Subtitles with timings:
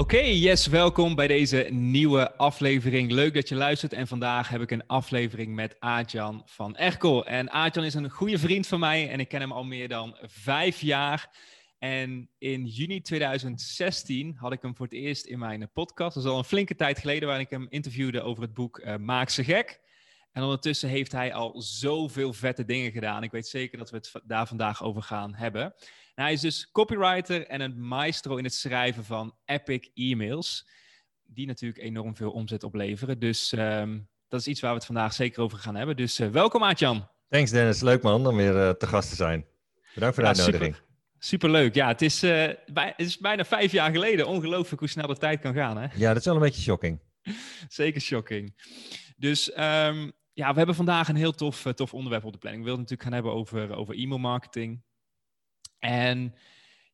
[0.00, 3.10] Oké, yes, welkom bij deze nieuwe aflevering.
[3.10, 3.92] Leuk dat je luistert.
[3.92, 7.26] En vandaag heb ik een aflevering met Aartjan van Erkel.
[7.26, 10.16] En Aartjan is een goede vriend van mij en ik ken hem al meer dan
[10.22, 11.30] vijf jaar.
[11.78, 16.14] En in juni 2016 had ik hem voor het eerst in mijn podcast.
[16.14, 18.96] Dat is al een flinke tijd geleden, waar ik hem interviewde over het boek uh,
[18.96, 19.80] Maak ze gek.
[20.32, 23.22] En ondertussen heeft hij al zoveel vette dingen gedaan.
[23.22, 25.74] Ik weet zeker dat we het daar vandaag over gaan hebben
[26.20, 30.68] hij is dus copywriter en een maestro in het schrijven van epic e-mails.
[31.22, 33.18] Die natuurlijk enorm veel omzet opleveren.
[33.18, 35.96] Dus um, dat is iets waar we het vandaag zeker over gaan hebben.
[35.96, 37.08] Dus uh, welkom Aatjan.
[37.28, 39.46] Thanks Dennis, leuk man om weer uh, te gast te zijn.
[39.94, 40.74] Bedankt voor de ja, uitnodiging.
[40.74, 40.88] Super.
[41.18, 41.74] Superleuk.
[41.74, 42.30] Ja, het is, uh,
[42.72, 44.26] bij, het is bijna vijf jaar geleden.
[44.26, 45.76] Ongelooflijk hoe snel de tijd kan gaan.
[45.76, 45.86] Hè?
[45.94, 47.00] Ja, dat is wel een beetje shocking.
[47.68, 48.54] Zeker shocking.
[49.16, 52.64] Dus um, ja, we hebben vandaag een heel tof, tof onderwerp op de planning.
[52.64, 54.82] We willen het natuurlijk gaan hebben over, over e-mail marketing.
[55.80, 56.34] En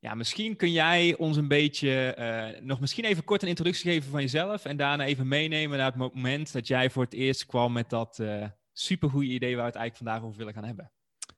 [0.07, 4.11] ja, misschien kun jij ons een beetje, uh, nog misschien even kort een introductie geven
[4.11, 7.73] van jezelf en daarna even meenemen naar het moment dat jij voor het eerst kwam
[7.73, 10.91] met dat uh, supergoeie idee waar we het eigenlijk vandaag over willen gaan hebben.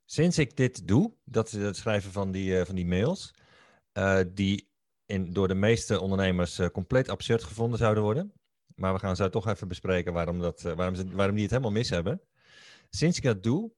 [0.04, 3.34] Sinds ik dit doe, dat het schrijven van die, uh, van die mails,
[4.34, 4.68] die
[5.06, 8.32] in, door de meeste ondernemers compleet absurd gevonden zouden worden.
[8.74, 11.72] Maar we gaan zo toch even bespreken waarom, dat, waarom, ze, waarom die het helemaal
[11.72, 12.20] mis hebben.
[12.90, 13.72] Sinds ik dat doe,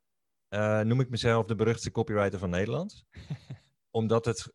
[0.84, 3.04] noem ik mezelf de beruchtste copywriter van Nederland.
[3.90, 4.52] Omdat het,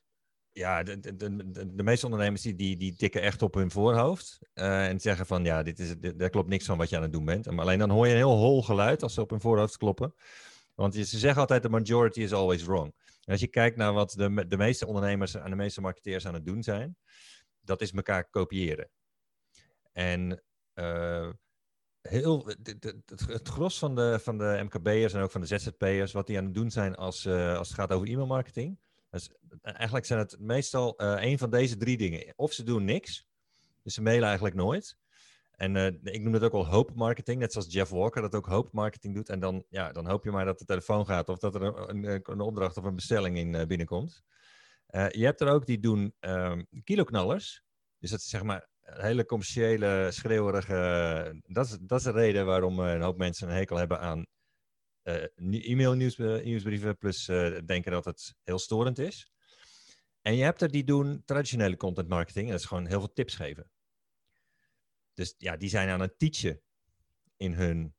[0.51, 4.39] ja, de, de, de, de, meeste ondernemers die, die, die tikken echt op hun voorhoofd.
[4.53, 7.11] Uh, en zeggen van, ja, dit is, daar klopt niks van wat je aan het
[7.11, 7.51] doen bent.
[7.51, 10.13] Maar alleen dan hoor je een heel hol geluid als ze op hun voorhoofd kloppen.
[10.73, 12.93] Want ze zeggen altijd, de majority is always wrong.
[13.25, 16.33] En als je kijkt naar wat de, de meeste ondernemers en de meeste marketeers aan
[16.33, 16.97] het doen zijn,
[17.61, 18.89] dat is elkaar kopiëren.
[19.91, 20.43] En
[20.73, 21.29] uh,
[22.01, 26.37] heel, het, gros van de, van de MKB'ers en ook van de ZZP'ers, wat die
[26.37, 28.79] aan het doen zijn als, uh, als het gaat over e-mailmarketing.
[29.15, 29.29] Dus
[29.61, 32.33] eigenlijk zijn het meestal uh, een van deze drie dingen.
[32.35, 33.27] Of ze doen niks,
[33.83, 34.97] dus ze mailen eigenlijk nooit.
[35.51, 38.45] En uh, ik noem het ook wel hope marketing, net zoals Jeff Walker dat ook
[38.45, 39.29] hope marketing doet.
[39.29, 42.03] En dan, ja, dan hoop je maar dat de telefoon gaat of dat er een,
[42.03, 44.23] een, een opdracht of een bestelling in binnenkomt.
[44.91, 47.63] je hebt er ook die doen ehm, kiloknallers.
[47.99, 51.41] Dus dat is zeg maar hele commerciële, schreeuwerige.
[51.47, 54.25] Dat is, dat is de reden waarom een hoop mensen een hekel hebben aan
[55.51, 56.97] e-mail nieuws, nieuwsbrieven.
[56.97, 59.31] Plus uh, denken dat het heel storend is.
[60.21, 62.45] En je hebt er die doen traditionele content marketing.
[62.45, 63.71] En dat is gewoon heel veel tips geven.
[65.13, 66.61] Dus ja, die zijn aan het teachen
[67.37, 67.95] in hun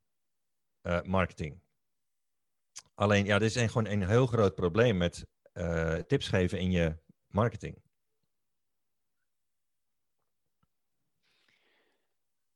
[1.03, 1.63] marketing.
[2.95, 5.27] Alleen, ja, er is een, gewoon een heel groot probleem met
[6.07, 7.85] tips geven in je marketing.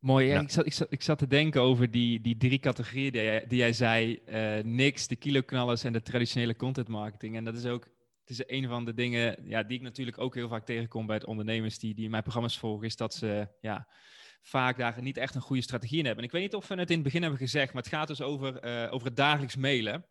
[0.01, 0.33] Mooi.
[0.35, 3.45] Ik, zat, ik, zat, ik zat te denken over die, die drie categorieën die jij,
[3.47, 4.21] die jij zei.
[4.27, 7.37] Uh, niks, de kiloknallers en de traditionele content marketing.
[7.37, 7.89] En dat is ook
[8.31, 11.17] het is een van de dingen ja, die ik natuurlijk ook heel vaak tegenkom bij
[11.17, 12.87] het ondernemers die, die mijn programma's volgen.
[12.87, 13.89] Is dat ze ja,
[14.43, 16.23] vaak daar niet echt een goede strategie in hebben.
[16.23, 18.09] En ik weet niet of we het in het begin hebben gezegd, maar het gaat
[18.09, 20.07] dus over, uh, over het dagelijks mailen.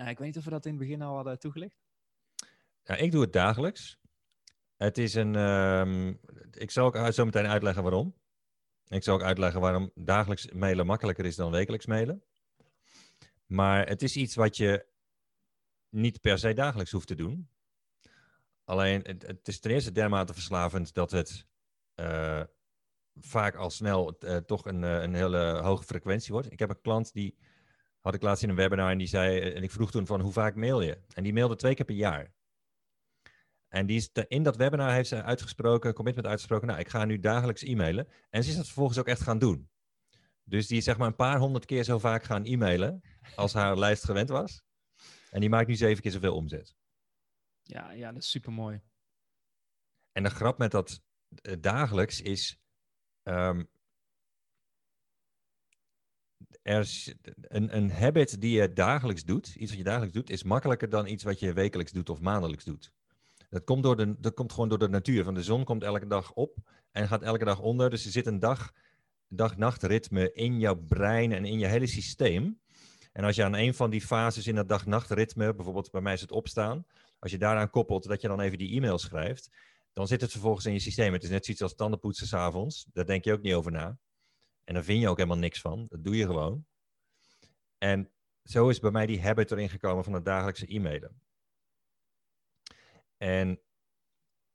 [0.00, 1.76] Uh, ik weet niet of we dat in het begin al hadden toegelicht.
[2.82, 3.98] Ja, ik doe het dagelijks.
[4.76, 5.34] Het is een.
[5.34, 8.14] Um, ik zal ook zo meteen uitleggen waarom.
[8.88, 12.22] Ik zal ook uitleggen waarom dagelijks mailen makkelijker is dan wekelijks mailen.
[13.46, 14.86] Maar het is iets wat je
[15.88, 17.48] niet per se dagelijks hoeft te doen.
[18.64, 21.46] Alleen het, is ten eerste dermate verslavend dat het
[22.00, 22.42] uh,
[23.14, 26.52] vaak al snel uh, toch een, uh, een hele hoge frequentie wordt.
[26.52, 27.36] Ik heb een klant die
[28.00, 30.32] had ik laatst in een webinar en die zei, en ik vroeg toen van hoe
[30.32, 30.98] vaak mail je?
[31.14, 32.34] En die mailde twee keer per jaar.
[33.68, 37.18] En die is in dat webinar heeft ze uitgesproken, commitment uitgesproken, nou, ik ga nu
[37.18, 38.08] dagelijks e-mailen.
[38.30, 39.70] En ze is dat vervolgens ook echt gaan doen.
[40.44, 43.02] Dus die is zeg maar een paar honderd keer zo vaak gaan e-mailen
[43.34, 44.62] als haar lijst gewend was.
[45.30, 46.76] En die maakt nu zeven keer zoveel omzet.
[47.62, 48.80] Ja, ja dat is super mooi.
[50.12, 51.00] En de grap met dat
[51.42, 52.60] uh, dagelijks is.
[53.22, 53.68] Um,
[56.62, 60.42] er is een, een habit die je dagelijks doet, iets wat je dagelijks doet, is
[60.42, 62.92] makkelijker dan iets wat je wekelijks doet of maandelijks doet.
[63.50, 65.24] Dat komt, door de, dat komt gewoon door de natuur.
[65.24, 66.56] Van de zon komt elke dag op
[66.90, 67.90] en gaat elke dag onder.
[67.90, 68.72] Dus er zit een dag,
[69.28, 72.60] dag-nachtritme in jouw brein en in je hele systeem.
[73.12, 76.20] En als je aan een van die fases in dat dag-nachtritme, bijvoorbeeld bij mij is
[76.20, 76.86] het opstaan,
[77.18, 79.50] als je daaraan koppelt dat je dan even die e-mail schrijft,
[79.92, 81.12] dan zit het vervolgens in je systeem.
[81.12, 82.86] Het is net zoiets als tandenpoetsen s'avonds.
[82.92, 83.98] Daar denk je ook niet over na.
[84.64, 85.86] En daar vind je ook helemaal niks van.
[85.88, 86.66] Dat doe je gewoon.
[87.78, 88.10] En
[88.44, 91.20] zo is bij mij die habit erin gekomen van het dagelijkse e-mailen.
[93.16, 93.60] En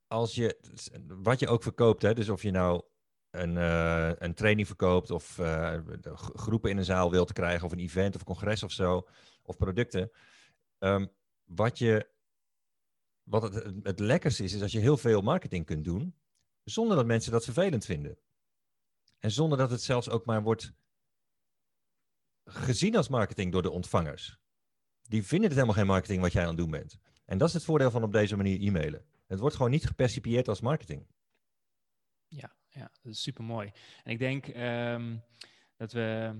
[0.08, 0.60] als je,
[1.08, 2.84] wat je ook verkoopt, hè, dus of je nou
[3.30, 5.80] een, uh, een training verkoopt of uh,
[6.16, 9.08] groepen in een zaal wilt krijgen of een event of congres of zo,
[9.42, 10.12] of producten.
[10.80, 11.12] Um,
[11.44, 12.10] wat je,
[13.24, 16.16] wat het, het lekkerste is, is als je heel veel marketing kunt doen,
[16.64, 18.18] zonder dat mensen dat vervelend vinden.
[19.20, 20.74] En zonder dat het zelfs ook maar wordt
[22.46, 24.40] gezien als marketing door de ontvangers.
[25.02, 27.00] Die vinden het helemaal geen marketing wat jij aan het doen bent.
[27.32, 29.06] En dat is het voordeel van op deze manier e-mailen.
[29.28, 31.06] Het wordt gewoon niet gepercipieerd als marketing.
[32.28, 33.72] Ja, ja dat is super mooi.
[34.04, 35.24] En ik denk um,
[35.78, 36.36] dat, we,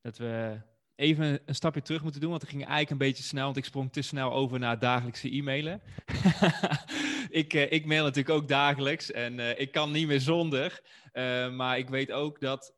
[0.00, 0.60] dat we
[0.94, 3.64] even een stapje terug moeten doen, want het ging eigenlijk een beetje snel, want ik
[3.64, 5.82] sprong te snel over naar dagelijkse e-mailen.
[7.42, 10.82] ik, uh, ik mail natuurlijk ook dagelijks en uh, ik kan niet meer zonder.
[11.12, 12.74] Uh, maar ik weet ook dat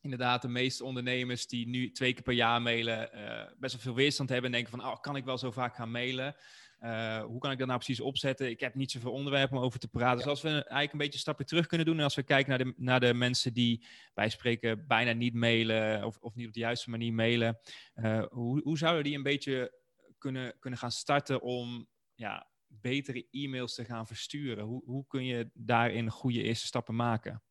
[0.00, 3.10] inderdaad de meeste ondernemers die nu twee keer per jaar mailen,
[3.58, 5.90] best wel veel weerstand hebben en denken van, oh, kan ik wel zo vaak gaan
[5.90, 6.36] mailen?
[6.82, 8.50] Uh, hoe kan ik dat nou precies opzetten?
[8.50, 10.16] Ik heb niet zoveel onderwerpen om over te praten.
[10.16, 11.98] Dus als we eigenlijk een beetje een stapje terug kunnen doen.
[11.98, 16.04] En als we kijken naar de, naar de mensen die bij spreken bijna niet mailen.
[16.04, 17.58] Of, of niet op de juiste manier mailen.
[17.94, 19.72] Uh, hoe, hoe zouden die een beetje
[20.18, 24.64] kunnen, kunnen gaan starten om ja, betere e-mails te gaan versturen?
[24.64, 27.42] Hoe, hoe kun je daarin goede eerste stappen maken?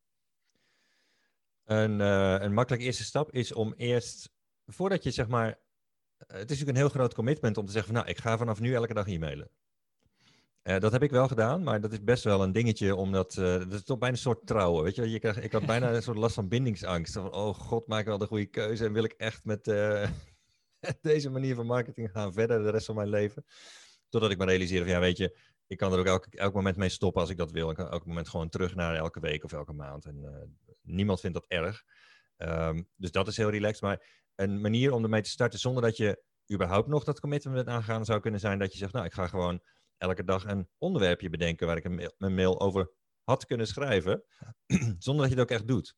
[1.64, 4.32] Een, uh, een makkelijke eerste stap is om eerst,
[4.66, 5.58] voordat je zeg maar
[6.28, 8.60] het is natuurlijk een heel groot commitment om te zeggen van nou, ik ga vanaf
[8.60, 9.50] nu elke dag e-mailen.
[10.62, 13.44] Uh, dat heb ik wel gedaan, maar dat is best wel een dingetje, omdat uh,
[13.44, 15.10] dat is toch bijna een soort trouwen, weet je.
[15.10, 17.12] je ik had bijna een soort last van bindingsangst.
[17.12, 19.64] Van, oh god, maak ik wel de goede keuze en wil ik echt met
[21.00, 23.44] deze manier van marketing gaan verder de rest van mijn leven.
[24.08, 26.76] Totdat ik me realiseerde van, ja weet je, ik kan er ook elk, elk moment
[26.76, 27.70] mee stoppen als ik dat wil.
[27.70, 30.04] Ik kan elk moment gewoon terug naar elke week of elke maand.
[30.04, 30.48] En
[30.82, 31.84] niemand vindt dat erg.
[32.36, 33.82] Um, dus dat is heel relaxed.
[33.82, 34.02] Maar
[34.38, 38.20] een manier om ermee te starten zonder dat je überhaupt nog dat commitment aangaan zou
[38.20, 39.62] kunnen zijn dat je zegt, nou, ik ga gewoon
[39.96, 42.90] elke dag een onderwerpje bedenken waar ik een mail, over
[43.22, 44.24] had kunnen schrijven,
[44.98, 45.96] zonder dat je het ook echt doet.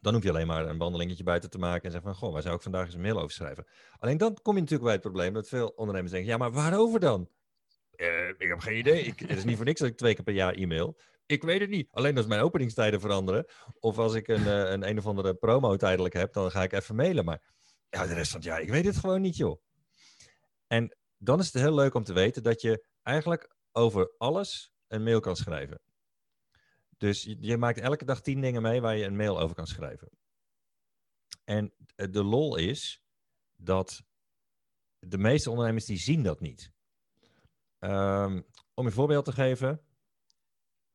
[0.00, 2.42] Dan hoef je alleen maar een wandelingetje buiten te maken en zeggen van, goh, waar
[2.42, 3.66] zou ik vandaag eens een mail over schrijven?
[3.98, 7.00] Alleen dan kom je natuurlijk bij het probleem dat veel ondernemers denken, ja, maar waarover
[7.00, 7.28] dan?
[7.96, 9.02] Uh, ik heb geen idee.
[9.02, 10.98] Ik, het is niet voor niks dat ik twee keer per jaar e-mail.
[11.28, 11.92] Ik weet het niet.
[11.92, 13.46] Alleen als mijn openingstijden veranderen.
[13.80, 16.72] Of als ik een, uh, een een of andere promo tijdelijk heb, dan ga ik
[16.72, 17.24] even mailen.
[17.24, 17.42] Maar
[17.90, 19.62] ja, de rest van het jaar, ik weet het gewoon niet, joh.
[20.66, 25.02] En dan is het heel leuk om te weten dat je eigenlijk over alles een
[25.02, 25.80] mail kan schrijven.
[26.96, 29.66] Dus je, je maakt elke dag tien dingen mee waar je een mail over kan
[29.66, 30.10] schrijven.
[31.44, 33.02] En de lol is
[33.56, 34.02] dat
[34.98, 36.72] de meeste ondernemers die zien dat niet.
[37.78, 39.82] Um, om een voorbeeld te geven,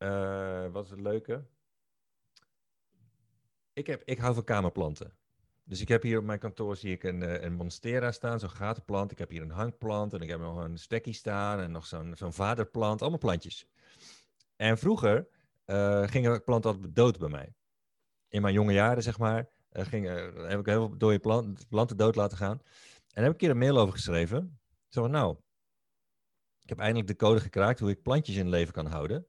[0.04, 1.46] uh, wat is het leuke?
[3.74, 5.18] Ik, heb, ik hou van kamerplanten.
[5.64, 8.50] Dus ik heb hier op mijn kantoor zie ik een, eh, een monstera staan, zo'n
[8.50, 9.12] gatenplant.
[9.12, 12.16] Ik heb hier een hangplant en ik heb nog een stekkie staan en nog zo'n
[12.16, 13.02] zo'n vaderplant.
[13.02, 13.68] Allemaal plantjes.
[14.56, 15.28] En vroeger
[15.66, 17.54] uh, gingen het plant altijd dood bij mij.
[18.28, 20.08] In mijn jonge jaren, zeg maar, uh, ging,
[20.48, 22.60] heb ik heel veel dode plant, planten dood laten gaan.
[22.60, 22.64] En
[23.14, 24.60] daar heb ik een keer een mail over geschreven.
[24.88, 25.38] Zo nou,
[26.62, 29.28] ik heb eindelijk de code gekraakt hoe ik plantjes in leven kan houden.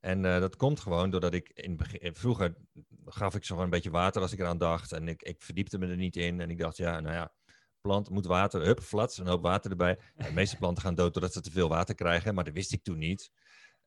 [0.00, 2.56] En uh, dat komt gewoon doordat ik in begin, vroeger
[3.04, 4.92] gaf ik zo gewoon een beetje water als ik eraan dacht.
[4.92, 6.40] En ik, ik verdiepte me er niet in.
[6.40, 7.32] En ik dacht, ja, nou ja,
[7.80, 8.62] plant moet water.
[8.62, 9.98] Hup, flats, een hoop water erbij.
[10.16, 12.34] de meeste planten gaan dood doordat ze te veel water krijgen.
[12.34, 13.30] Maar dat wist ik toen niet.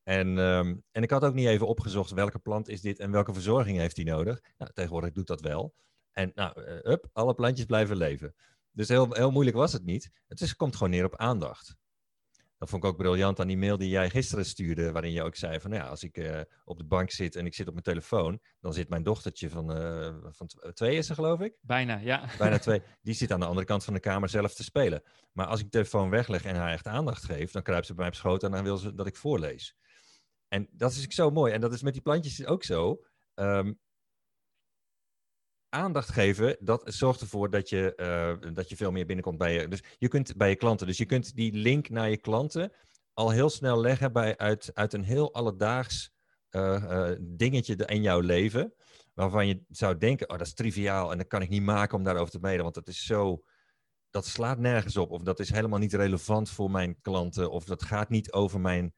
[0.03, 3.33] En, um, en ik had ook niet even opgezocht welke plant is dit en welke
[3.33, 4.41] verzorging heeft die nodig.
[4.57, 5.73] Nou, tegenwoordig doet dat wel.
[6.11, 8.35] En nou, uh, hup, alle plantjes blijven leven.
[8.71, 10.11] Dus heel, heel moeilijk was het niet.
[10.27, 11.75] Het is, komt gewoon neer op aandacht.
[12.61, 15.35] Dat vond ik ook briljant aan die mail die jij gisteren stuurde, waarin je ook
[15.35, 17.73] zei van, nou ja, als ik uh, op de bank zit en ik zit op
[17.73, 21.53] mijn telefoon, dan zit mijn dochtertje van, uh, van twee is ze geloof ik?
[21.61, 22.29] Bijna, ja.
[22.37, 22.81] Bijna twee.
[23.01, 25.03] Die zit aan de andere kant van de kamer zelf te spelen.
[25.31, 28.01] Maar als ik de telefoon wegleg en haar echt aandacht geef, dan kruipt ze bij
[28.03, 29.75] mij op schoot en dan wil ze dat ik voorlees.
[30.47, 31.53] En dat is zo mooi.
[31.53, 33.03] En dat is met die plantjes ook zo.
[33.35, 33.79] Um,
[35.71, 37.93] aandacht geven, dat zorgt ervoor dat je,
[38.43, 39.67] uh, dat je veel meer binnenkomt bij je.
[39.67, 40.87] Dus je kunt bij je klanten.
[40.87, 42.71] Dus je kunt die link naar je klanten
[43.13, 46.11] al heel snel leggen bij, uit, uit een heel alledaags
[46.51, 48.73] uh, uh, dingetje in jouw leven.
[49.13, 52.03] Waarvan je zou denken, oh, dat is triviaal en dat kan ik niet maken om
[52.03, 53.43] daarover te mailen, want dat is zo.
[54.09, 57.83] Dat slaat nergens op, of dat is helemaal niet relevant voor mijn klanten, of dat
[57.83, 58.93] gaat niet over mijn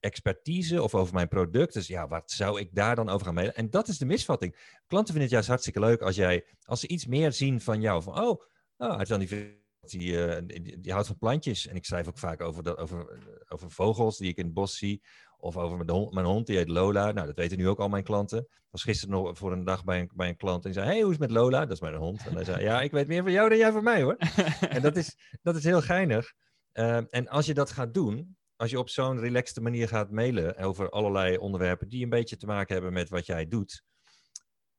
[0.00, 1.72] expertise of over mijn product.
[1.72, 3.54] Dus ja, wat zou ik daar dan over gaan mailen?
[3.54, 4.80] En dat is de misvatting.
[4.86, 8.02] Klanten vinden het juist hartstikke leuk als jij, als ze iets meer zien van jou.
[8.02, 8.42] Van, oh,
[8.76, 11.66] nou, hij dan die, die, uh, die, die, houdt van plantjes.
[11.66, 14.78] En ik schrijf ook vaak over, dat, over, over vogels die ik in het bos
[14.78, 15.02] zie.
[15.40, 17.12] Of over mijn hond, mijn hond, die heet Lola.
[17.12, 18.38] Nou, dat weten nu ook al mijn klanten.
[18.38, 20.92] Ik was gisteren nog voor een dag bij een, bij een klant en die zei,
[20.92, 21.60] hey, hoe is het met Lola?
[21.60, 22.26] Dat is mijn hond.
[22.26, 24.16] En hij zei, ja, ik weet meer van jou dan jij van mij hoor.
[24.68, 26.32] en dat is, dat is heel geinig.
[26.72, 30.56] Ehm, en als je dat gaat doen, als je op zo'n relaxte manier gaat mailen
[30.56, 33.84] over allerlei onderwerpen die een beetje te maken hebben met wat jij doet,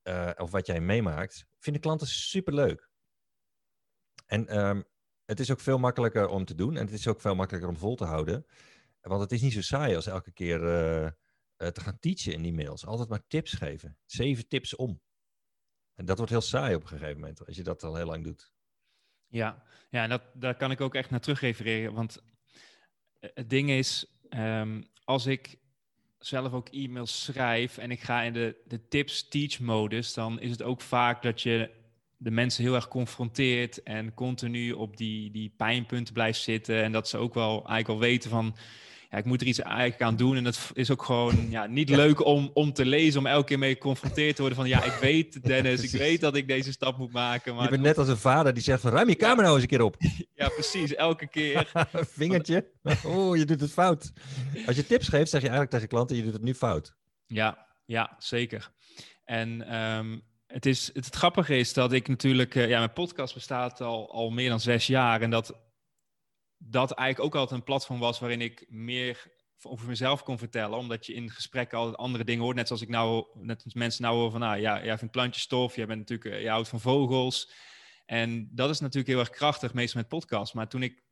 [0.03, 2.89] uh, of wat jij meemaakt, vinden klanten super leuk.
[4.25, 4.81] En ehm,
[5.25, 7.77] het is ook veel makkelijker om te doen en het is ook veel makkelijker om
[7.77, 8.45] vol te houden.
[9.01, 11.11] Want het is niet zo saai als elke keer uh, uh,
[11.67, 12.85] te gaan teachen in die mails.
[12.85, 13.97] Altijd maar tips geven.
[14.05, 15.01] Zeven tips om.
[15.95, 18.23] En dat wordt heel saai op een gegeven moment, als je dat al heel lang
[18.23, 18.51] doet.
[19.27, 21.93] Ja, ja en dat, daar kan ik ook echt naar terug refereren.
[21.93, 22.23] Want
[23.19, 25.57] het ding is, um, als ik
[26.19, 30.81] zelf ook e-mails schrijf en ik ga in de, de tips-teach-modus, dan is het ook
[30.81, 31.69] vaak dat je
[32.17, 36.83] de mensen heel erg confronteert en continu op die, die pijnpunten blijft zitten.
[36.83, 38.55] En dat ze ook wel eigenlijk al weten van
[39.09, 40.35] ja, ik moet er iets eigenlijk aan doen.
[40.35, 43.59] En dat is ook gewoon ja, niet leuk om, om te lezen, om elke keer
[43.59, 46.97] mee geconfronteerd te worden van ja, ik weet Dennis, ik weet dat ik deze stap
[46.97, 47.55] moet maken.
[47.55, 49.63] Maar je bent net als een vader die zegt van ruim je camera nou eens
[49.63, 49.95] een keer op.
[50.33, 51.71] Ja, precies, elke keer.
[51.91, 52.65] Vingertje.
[53.05, 54.11] Oh, je doet het fout.
[54.65, 56.95] Als je tips geeft, zeg je eigenlijk tegen klanten, je doet het nu fout.
[57.27, 58.71] Ja, ja, zeker.
[59.25, 63.81] En um, het, is, het, grappige is dat ik natuurlijk, uh, ja, mijn podcast bestaat
[63.81, 65.21] al, al meer dan zes jaar.
[65.21, 65.68] En dat
[66.59, 70.77] dat eigenlijk ook altijd een platform was waarin ik meer over mezelf kon vertellen.
[70.77, 72.55] Omdat je in gesprekken altijd andere dingen hoort.
[72.55, 75.47] Net zoals ik nou, net als mensen nou horen van, nou ja, jij vindt plantjes
[75.47, 75.75] tof.
[75.75, 77.51] Jij bent natuurlijk, eh, je houdt van vogels.
[78.05, 80.53] En dat is natuurlijk heel erg krachtig, meestal met podcasts.
[80.53, 81.03] Maar toen ik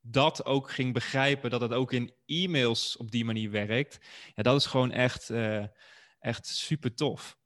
[0.00, 4.00] dat ook ging begrijpen, dat het ook in e-mails op die manier werkt.
[4.34, 5.64] Ja, dat is gewoon echt, uh,
[6.18, 7.36] echt super tof.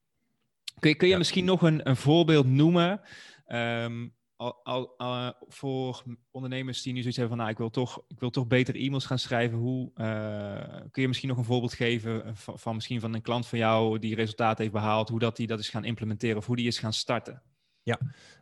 [0.79, 3.01] Kun je, kun je misschien nog een, een voorbeeld noemen?
[3.47, 8.03] Um, al, al, al, voor ondernemers die nu zoiets hebben van, nou, ik wil toch,
[8.07, 9.57] ik wil toch beter e-mails gaan schrijven.
[9.57, 13.47] Hoe uh, kun je misschien nog een voorbeeld geven van, van, misschien van een klant
[13.47, 16.55] van jou die resultaat heeft behaald, hoe dat die dat is gaan implementeren of hoe
[16.55, 17.41] die is gaan starten?
[17.83, 17.99] Ja,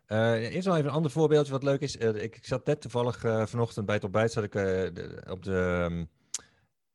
[0.08, 1.96] uh, eerst wel even een ander voorbeeldje wat leuk is.
[1.96, 4.56] Ik, zat net toevallig vanochtend bij het ontbijt, zat ik
[5.30, 6.10] op de um,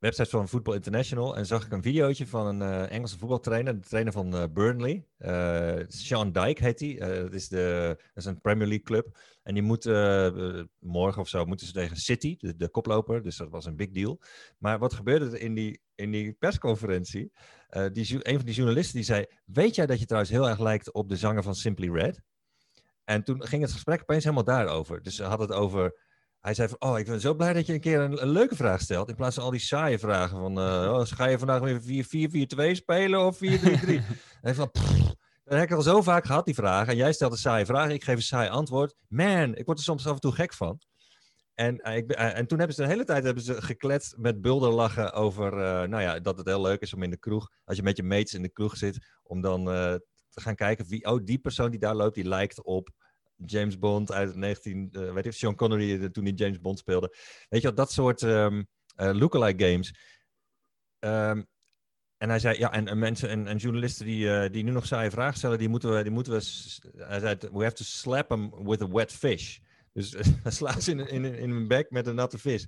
[0.02, 3.86] website van Football International en zag ik een videootje van een uh, Engelse voetbaltrainer, de
[3.88, 5.06] trainer van uh, Burnley.
[5.18, 6.94] Uh, Sean Dyke heet hij.
[7.22, 9.18] dat, is de, dat is een Premier League club.
[9.42, 9.84] En die moet
[10.78, 13.22] morgen of zo moeten ze tegen City, de, koploper.
[13.22, 14.20] Dus dat was een big deal.
[14.58, 17.32] Maar wat gebeurde er in die, in die persconferentie?
[17.92, 20.92] die, een van die journalisten die zei: Weet jij dat je trouwens heel erg lijkt
[20.92, 22.22] op de zanger van Simply Red?
[23.04, 25.02] En toen ging het gesprek opeens helemaal daarover.
[25.02, 25.94] Dus ze hadden het over
[26.42, 28.56] hij zei van, oh, ik ben zo blij dat je een keer een, een leuke
[28.56, 29.08] vraag stelt.
[29.08, 32.04] In plaats van al die saaie vragen van, uh, oh, ga je vandaag weer
[32.74, 33.38] 4-4-2 spelen of 4-3-3?
[34.40, 34.70] hij van,
[35.44, 36.88] dat heb ik al zo vaak gehad, die vraag.
[36.88, 38.94] En jij stelt een saaie vraag, ik geef een saai antwoord.
[39.08, 40.80] Man, ik word er soms af en toe gek van.
[41.54, 44.40] En, uh, ik, uh, en toen hebben ze de hele tijd hebben ze gekletst met
[44.40, 45.56] bulderlachen over,
[45.88, 48.02] nou ja, dat het heel leuk is om in de kroeg, als je met je
[48.02, 51.80] mates in de kroeg zit, om dan te gaan kijken wie, oh, die persoon die
[51.80, 52.90] daar loopt, die lijkt op
[53.44, 56.78] James Bond uit 19, uh, eh, weet je, Sean Connery uh, toen hij James Bond
[56.78, 57.16] speelde.
[57.48, 59.94] Weet je dat soort um, uh, lookalike games.
[61.00, 61.46] Um,
[62.16, 65.10] en hij zei, ja, en, en mensen en, en, journalisten die, die nu nog saaie
[65.10, 66.42] vragen stellen, die moeten we, die moeten we,
[66.96, 69.58] hij zei, we have to slap them with a wet fish.
[69.92, 72.66] Dus sla ze in, in, in hun bek met een natte vis.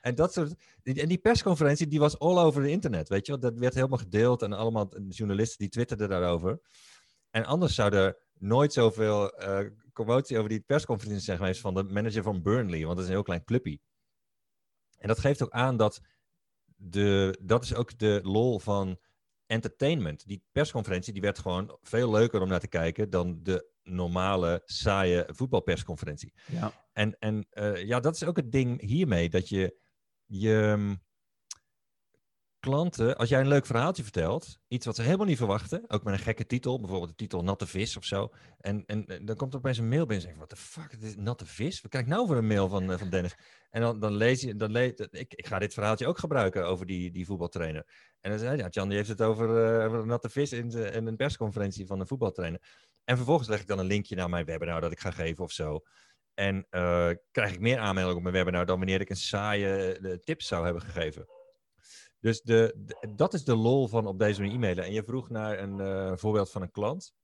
[0.00, 0.54] En dat soort.
[0.82, 3.08] En die persconferentie die was all over het internet.
[3.08, 3.38] Weet je?
[3.38, 4.42] Dat werd helemaal gedeeld.
[4.42, 6.60] En allemaal journalisten die twitterden daarover.
[7.30, 9.60] En anders zou er nooit zoveel uh,
[9.92, 13.16] commotie over die persconferentie zijn geweest van de manager van Burnley, want dat is een
[13.16, 13.80] heel klein clubje.
[14.98, 16.00] En dat geeft ook aan dat
[16.76, 18.98] de, dat is ook de lol van
[19.46, 20.26] entertainment.
[20.26, 25.24] Die persconferentie die werd gewoon veel leuker om naar te kijken dan de normale, saaie
[25.26, 26.32] voetbalpersconferentie.
[26.46, 26.72] Ja.
[26.92, 29.78] En, en uh, ja, dat is ook het ding hiermee, dat je
[30.24, 30.96] je
[32.66, 36.14] klanten, als jij een leuk verhaaltje vertelt, iets wat ze helemaal niet verwachten, ook met
[36.14, 39.58] een gekke titel, bijvoorbeeld de titel Natte Vis of zo, en, en, dan komt er
[39.58, 41.80] opeens een mail binnen en zegt, wat de fuck, dit is Natte Vis?
[41.80, 43.34] Wat krijg ik nou voor een mail van, uh, van Dennis?
[43.70, 46.86] En dan, dan lees je, dan lees, ik, ik ga dit verhaaltje ook gebruiken over
[46.86, 47.86] die, die voetbaltrainer.
[48.20, 49.48] En dan zei ja, Jan die heeft het over,
[49.86, 52.60] over Natte Vis in, de, in een persconferentie van een voetbaltrainer.
[53.04, 55.52] En vervolgens leg ik dan een linkje naar mijn webinar dat ik ga geven of
[55.52, 55.80] zo.
[56.34, 60.46] En uh, krijg ik meer aanmeldingen op mijn webinar dan wanneer ik een saaie tips
[60.46, 61.35] zou hebben gegeven.
[62.20, 64.84] Dus de, dat is de lol van op deze manier e-mailen.
[64.84, 67.14] En je vroeg naar een uh, voorbeeld van een klant.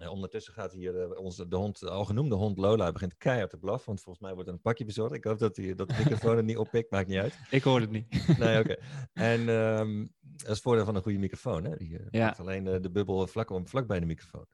[0.00, 3.50] En ondertussen gaat hier uh, onze, de hond, de al genoemde hond Lola begint keihard
[3.50, 3.86] te blaffen.
[3.86, 5.14] Want volgens mij wordt er een pakje bezorgd.
[5.14, 7.38] Ik hoop dat, die, dat de microfoon het niet oppikt, maakt niet uit.
[7.50, 8.38] Ik hoor het niet.
[8.38, 8.70] Nee, oké.
[8.72, 8.78] Okay.
[9.12, 11.64] En um, dat is het voordeel van een goede microfoon.
[11.64, 11.76] Hè?
[11.76, 12.34] Die uh, ja.
[12.38, 14.46] alleen de bubbel vlak, vlak bij de microfoon.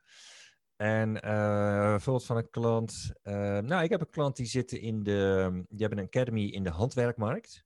[0.77, 3.13] En uh, voorbeeld van een klant.
[3.23, 5.51] Nou, ik heb een klant die zit in de.
[5.69, 7.65] Die hebben een academy in de handwerkmarkt.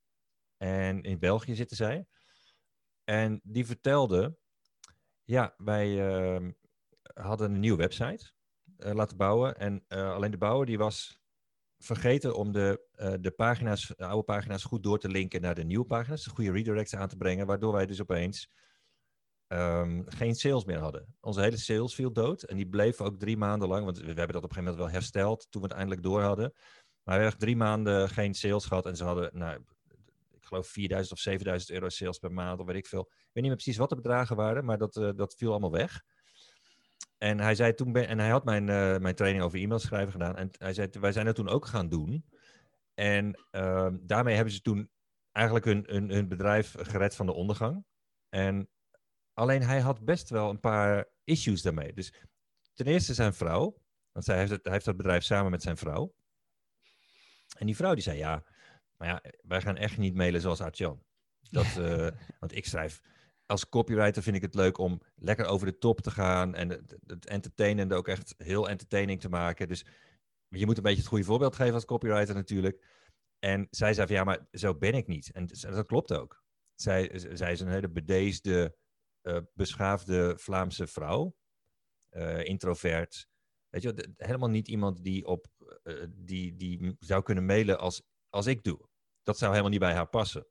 [0.65, 2.07] En in België zitten zij.
[3.05, 4.37] En die vertelde,
[5.25, 6.53] ja, wij ehm,
[7.03, 8.33] hadden een nieuwe website
[8.77, 9.59] eh, laten bouwen.
[9.59, 11.19] En eh, alleen de bouwer die was
[11.79, 15.65] vergeten om de, eh, de, pagina's, de oude pagina's goed door te linken naar de
[15.65, 16.25] nieuwe pagina's.
[16.25, 18.51] De goede redirects aan te brengen, waardoor wij dus opeens
[19.47, 21.17] ehm, geen sales meer hadden.
[21.21, 24.27] Onze hele sales viel dood en die bleef ook drie maanden lang, want we hebben
[24.27, 26.53] dat op een gegeven moment wel hersteld toen we het eindelijk door hadden.
[27.03, 29.65] Maar we hebben drie maanden geen sales gehad en ze hadden, nou,
[30.45, 33.01] ik geloof 4000 of 7000 euro sales per maand of weet ik veel.
[33.01, 36.03] Ik weet niet meer precies wat de bedragen waren, maar dat, dat viel allemaal weg.
[37.19, 40.37] En hij zei toen, en hij had mijn, uh, mijn training over e-mail schrijven gedaan.
[40.37, 42.25] En hij zei, wij zijn dat toen ook gaan doen.
[42.95, 44.91] En uh, daarmee hebben ze toen
[45.33, 47.85] eigenlijk hun, hun, hun bedrijf gered van de ondergang.
[48.29, 48.69] En
[49.33, 51.93] alleen hij had best wel een paar issues daarmee.
[51.93, 52.15] Dus
[52.73, 53.83] ten eerste zijn vrouw,
[54.13, 56.15] want hij heeft, het, hij heeft dat bedrijf samen met zijn vrouw.
[57.59, 58.45] En die vrouw die zei, ja,
[59.05, 61.03] maar ja, wij gaan echt niet mailen zoals Artjan.
[61.51, 62.09] Dat, uh,
[62.41, 63.01] want ik schrijf
[63.47, 66.97] als copywriter vind ik het leuk om lekker over de top te gaan en het,
[67.07, 69.69] het entertainende ook echt heel entertaining te maken.
[69.69, 69.85] Dus
[70.49, 72.87] je moet een beetje het goede voorbeeld geven als copywriter natuurlijk.
[73.39, 75.31] En zij zei van ja, maar zo ben ik niet.
[75.33, 76.43] En dat klopt ook.
[76.75, 78.77] Zij, zij is een hele bedeesde,
[79.23, 81.37] uh, beschaafde Vlaamse vrouw.
[82.11, 83.29] Uh, introvert.
[83.69, 85.47] Weet je, helemaal niet iemand die, op,
[85.85, 88.89] uh, die, die zou kunnen mailen als, als ik doe.
[89.25, 90.47] Dat zou helemaal niet bij haar passen.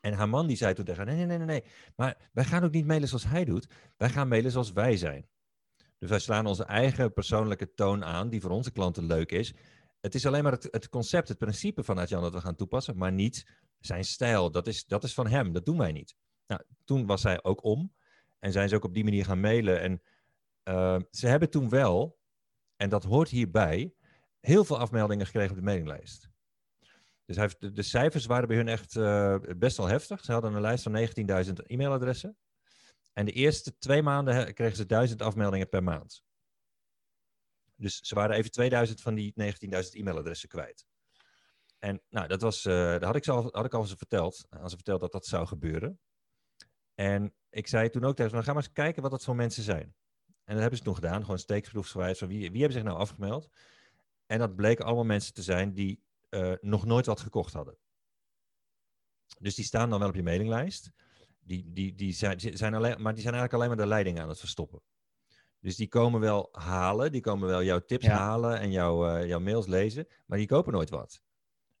[0.00, 1.64] En haar man die zei toen tegen haar, nee, nee, nee, nee,
[1.96, 3.66] maar wij gaan ook niet mailen zoals hij doet.
[3.96, 5.28] Wij gaan mailen zoals wij zijn.
[5.98, 9.54] Dus wij slaan onze eigen persoonlijke toon aan, die voor onze klanten leuk is.
[10.00, 13.12] Het is alleen maar het, concept, het principe van Adjan dat we gaan toepassen, maar
[13.12, 13.46] niet
[13.80, 14.50] zijn stijl.
[14.50, 16.16] Dat is, dat is van hem, dat doen wij niet.
[16.46, 17.94] Nou, toen was zij ook om
[18.38, 19.80] en zijn ze ook op die manier gaan mailen.
[19.80, 20.02] En
[20.64, 22.18] uh, ze hebben toen wel,
[22.76, 23.94] en dat hoort hierbij,
[24.40, 26.27] heel veel afmeldingen gekregen op de mailinglijst.
[27.28, 30.24] Dus hij de, cijfers waren bij hun echt uh, best wel heftig.
[30.24, 31.08] Ze hadden een lijst van
[31.46, 32.36] 19.000 e-mailadressen.
[33.12, 36.22] En de eerste twee maanden kregen ze 1000 afmeldingen per maand.
[37.74, 39.48] Dus ze waren even 2000 van die 19.000
[39.90, 40.86] e-mailadressen kwijt.
[41.78, 44.46] En nou, dat was, uh, dat had ik, al, had ik al ze verteld.
[44.48, 46.00] Aan ze verteld dat dat zou gebeuren.
[46.94, 49.36] En ik zei toen ook tegen ze, nou, ga maar eens kijken wat dat voor
[49.36, 49.94] mensen zijn.
[50.24, 53.48] En dat hebben ze toen gedaan, gewoon steekproefsgewijs van wie, wie hebben zich nou afgemeld.
[54.26, 57.78] En dat bleken allemaal mensen te zijn die uh, nog nooit wat gekocht hadden.
[59.38, 60.90] Dus die staan dan wel op je mailinglijst.
[61.38, 64.28] Die, die, die zijn, zijn alleen, maar die zijn eigenlijk alleen maar de leiding aan
[64.28, 64.82] het verstoppen.
[65.60, 69.40] Dus die komen wel halen, die komen wel jouw tips halen en jouw, uh, jouw
[69.40, 71.22] mails lezen, maar die kopen nooit wat.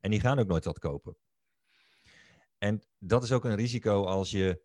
[0.00, 1.16] En die gaan ook nooit wat kopen.
[2.58, 4.62] En dat is ook een risico als je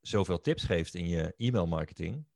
[0.00, 2.26] zoveel tips geeft in je e-mail marketing.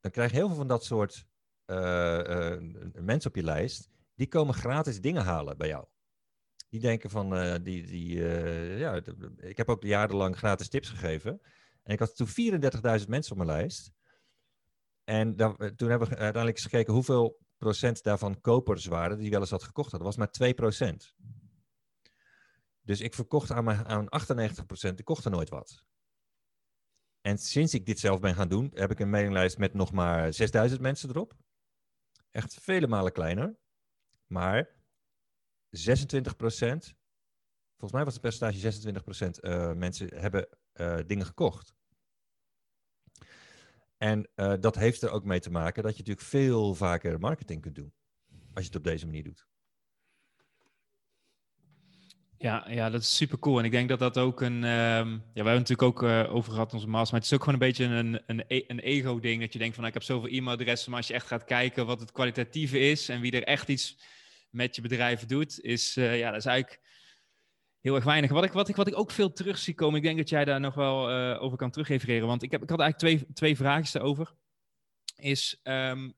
[0.00, 1.26] Dan krijg je heel veel van dat soort
[1.66, 2.56] uh,
[2.92, 3.90] mensen op je lijst.
[4.14, 5.86] Die komen gratis dingen halen bij jou.
[6.72, 9.00] Die denken van, uh, die, die, uh, ja,
[9.36, 11.40] ik heb ook jarenlang gratis tips gegeven.
[11.82, 12.26] En ik had toen
[13.00, 13.92] 34.000 mensen op mijn lijst.
[15.04, 19.50] En eh, toen hebben we uiteindelijk gekeken hoeveel procent daarvan kopers waren die wel eens
[19.50, 20.08] had gekocht hadden.
[20.08, 21.14] Dat was maar 2 procent.
[22.80, 25.84] Dus ik verkocht aan, mijn, aan 98 procent, ik kocht er nooit wat.
[27.20, 30.32] En sinds ik dit zelf ben gaan doen, heb ik een mailinglijst met nog maar
[30.32, 31.34] 6000 mensen erop.
[32.30, 33.56] Echt vele malen kleiner.
[34.26, 34.81] Maar
[35.72, 36.94] 26 procent,
[37.70, 41.74] volgens mij was het percentage 26 procent uh, mensen hebben uh, dingen gekocht.
[43.96, 47.60] En uh, dat heeft er ook mee te maken dat je natuurlijk veel vaker marketing
[47.60, 47.92] kunt doen.
[48.28, 49.46] Als je het op deze manier doet.
[52.38, 53.58] Ja, ja, dat is super cool.
[53.58, 54.64] En ik denk dat dat ook een.
[54.64, 57.12] Um, ja, we hebben natuurlijk ook over gehad onze master.
[57.12, 59.40] Maar het is ook gewoon een beetje een, een, e-, een ego-ding.
[59.40, 60.90] Dat je denkt van nou, ik heb zoveel e-mailadressen.
[60.90, 63.96] Maar als je echt gaat kijken wat het kwalitatieve is en wie er echt iets
[64.52, 66.82] met je bedrijf doet, is, uh, ja, dat is eigenlijk
[67.80, 68.30] heel erg weinig.
[68.30, 70.44] Wat ik, wat, ik, wat ik ook veel terug zie komen, ik denk dat jij
[70.44, 73.56] daar nog wel uh, over kan terugrefereren, want ik, heb, ik had eigenlijk twee, twee
[73.56, 74.34] vragen erover.
[75.16, 76.14] Is um,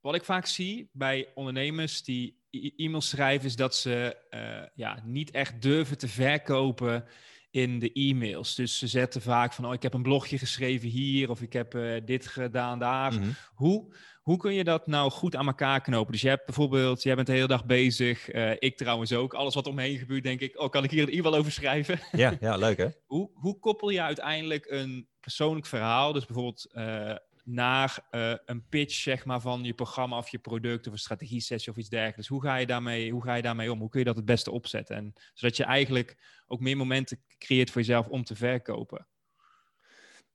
[0.00, 2.42] wat ik vaak zie bij ondernemers die
[2.76, 7.04] e-mails schrijven, is dat ze uh, ja, niet echt durven te verkopen
[7.50, 8.54] in de e-mails.
[8.54, 11.74] Dus ze zetten vaak van, oh, ik heb een blogje geschreven hier of ik heb
[11.74, 13.12] uh, dit gedaan daar.
[13.12, 13.34] Mm -hmm.
[13.54, 13.94] Hoe,
[14.24, 16.12] hoe kun je dat nou goed aan elkaar knopen?
[16.12, 19.34] Dus je hebt bijvoorbeeld, jij bent de hele dag bezig, uh, ik trouwens ook.
[19.34, 22.00] Alles wat omheen gebeurt, denk ik, oh, kan ik hier een e-mail over schrijven?
[22.12, 22.88] Ja, ja leuk hè?
[23.14, 28.94] hoe, hoe koppel je uiteindelijk een persoonlijk verhaal, dus bijvoorbeeld uh, naar uh, een pitch
[28.94, 32.28] zeg maar, van je programma of je product of een strategie-sessie of iets dergelijks.
[32.28, 33.78] Hoe ga, je daarmee, hoe ga je daarmee om?
[33.80, 34.96] Hoe kun je dat het beste opzetten?
[34.96, 39.06] En, zodat je eigenlijk ook meer momenten creëert voor jezelf om te verkopen.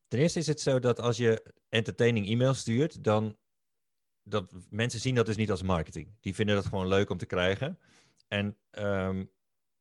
[0.07, 3.37] Ten eerste is het zo dat als je entertaining e-mail stuurt, dan
[4.29, 6.15] dat mensen zien dat dus niet als marketing.
[6.19, 7.79] Die vinden dat gewoon leuk om te krijgen.
[8.27, 9.31] En um,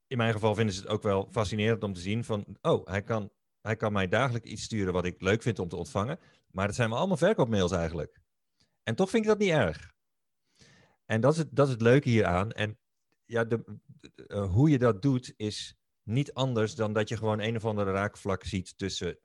[0.06, 3.02] in mijn geval vinden ze het ook wel fascinerend om te zien van, oh, hij
[3.02, 3.30] kan
[3.60, 6.18] Hij kan mij dagelijks iets sturen wat ik leuk vind om te ontvangen.
[6.50, 8.20] Maar het zijn allemaal verkoopmails eigenlijk.
[8.82, 9.92] En toch vind ik dat niet erg.
[11.06, 12.52] En dat is het, dat is het leuke hieraan.
[12.52, 12.78] En
[13.24, 13.64] ja, de,
[14.26, 17.92] eh, hoe je dat doet is niet anders dan dat je gewoon een of andere
[17.92, 19.18] raakvlak ziet tussen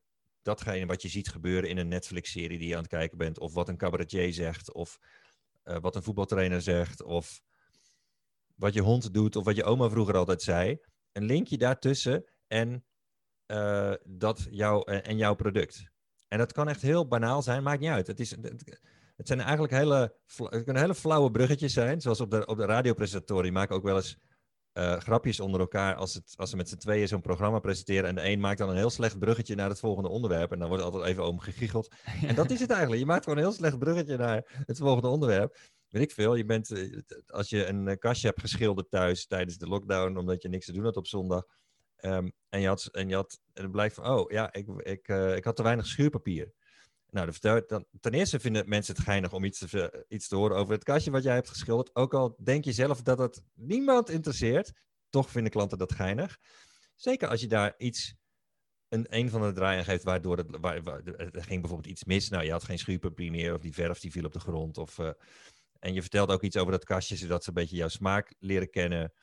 [0.43, 3.53] datgene wat je ziet gebeuren in een Netflix-serie die je aan het kijken bent, of
[3.53, 4.99] wat een cabaretier zegt, of
[5.65, 7.41] uh, wat een voetbaltrainer zegt, of
[8.55, 10.79] wat je hond doet, of wat je oma vroeger altijd zei.
[11.11, 12.85] Een linkje daartussen en,
[13.47, 15.91] uh, dat jou, en jouw product.
[16.27, 18.07] En dat kan echt heel banaal zijn, maakt niet uit.
[18.07, 18.31] Het, is,
[19.15, 20.15] het, zijn eigenlijk hele,
[20.49, 23.53] kunnen hele flauwe bruggetjes zijn, zoals op de, op de radiopresentatoren.
[23.53, 24.17] Maken ook wel eens
[24.73, 28.09] uh, grapjes onder elkaar als, het, als ze met z'n tweeën zo'n programma presenteren.
[28.09, 30.51] En de een maakt dan een heel slecht bruggetje naar het volgende onderwerp.
[30.51, 31.87] En dan wordt altijd even om gegiegeld.
[32.27, 33.01] En dat is het eigenlijk.
[33.01, 35.57] Je maakt gewoon een heel slecht bruggetje naar het volgende onderwerp.
[35.89, 36.35] Weet ik veel.
[36.35, 40.41] Je bent, eh, als je een eh, kastje hebt geschilderd thuis tijdens de lockdown, omdat
[40.41, 41.45] je niks te doen had op zondag.
[42.01, 45.07] Um, en je had, en je had, en het blijkt van, oh ja, ik, ik,
[45.35, 46.53] ik had te weinig schuurpapier.
[47.13, 47.31] Nou,
[47.67, 50.83] dan, ten eerste vinden mensen het geinig om iets te, iets te horen over het
[50.83, 51.95] kastje wat jij hebt geschilderd.
[51.95, 54.71] Ook al denk je zelf dat het niemand interesseert,
[55.09, 56.37] toch vinden klanten dat geinig.
[56.95, 58.15] Zeker als je daar iets,
[58.89, 62.29] een, een van de draaien geeft waardoor het, waar, waar, er ging bijvoorbeeld iets mis.
[62.29, 64.77] Nou, je had geen schuurpapier meer of die verf die viel op de grond.
[64.77, 65.09] Of, uh,
[65.79, 68.69] en je vertelt ook iets over dat kastje, zodat ze een beetje jouw smaak leren
[68.69, 69.13] kennen.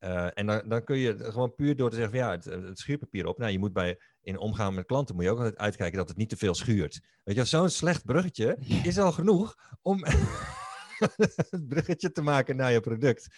[0.00, 2.78] Uh, en dan, dan kun je gewoon puur door te zeggen, van, ja, het, het,
[2.78, 3.38] schuurpapier op.
[3.38, 6.16] Nou, je moet bij, in omgaan met klanten, moet je ook altijd uitkijken dat het
[6.16, 7.00] niet te veel schuurt.
[7.24, 10.04] Weet je, zo'n slecht bruggetje is al genoeg om
[11.50, 13.28] het bruggetje te maken naar je product.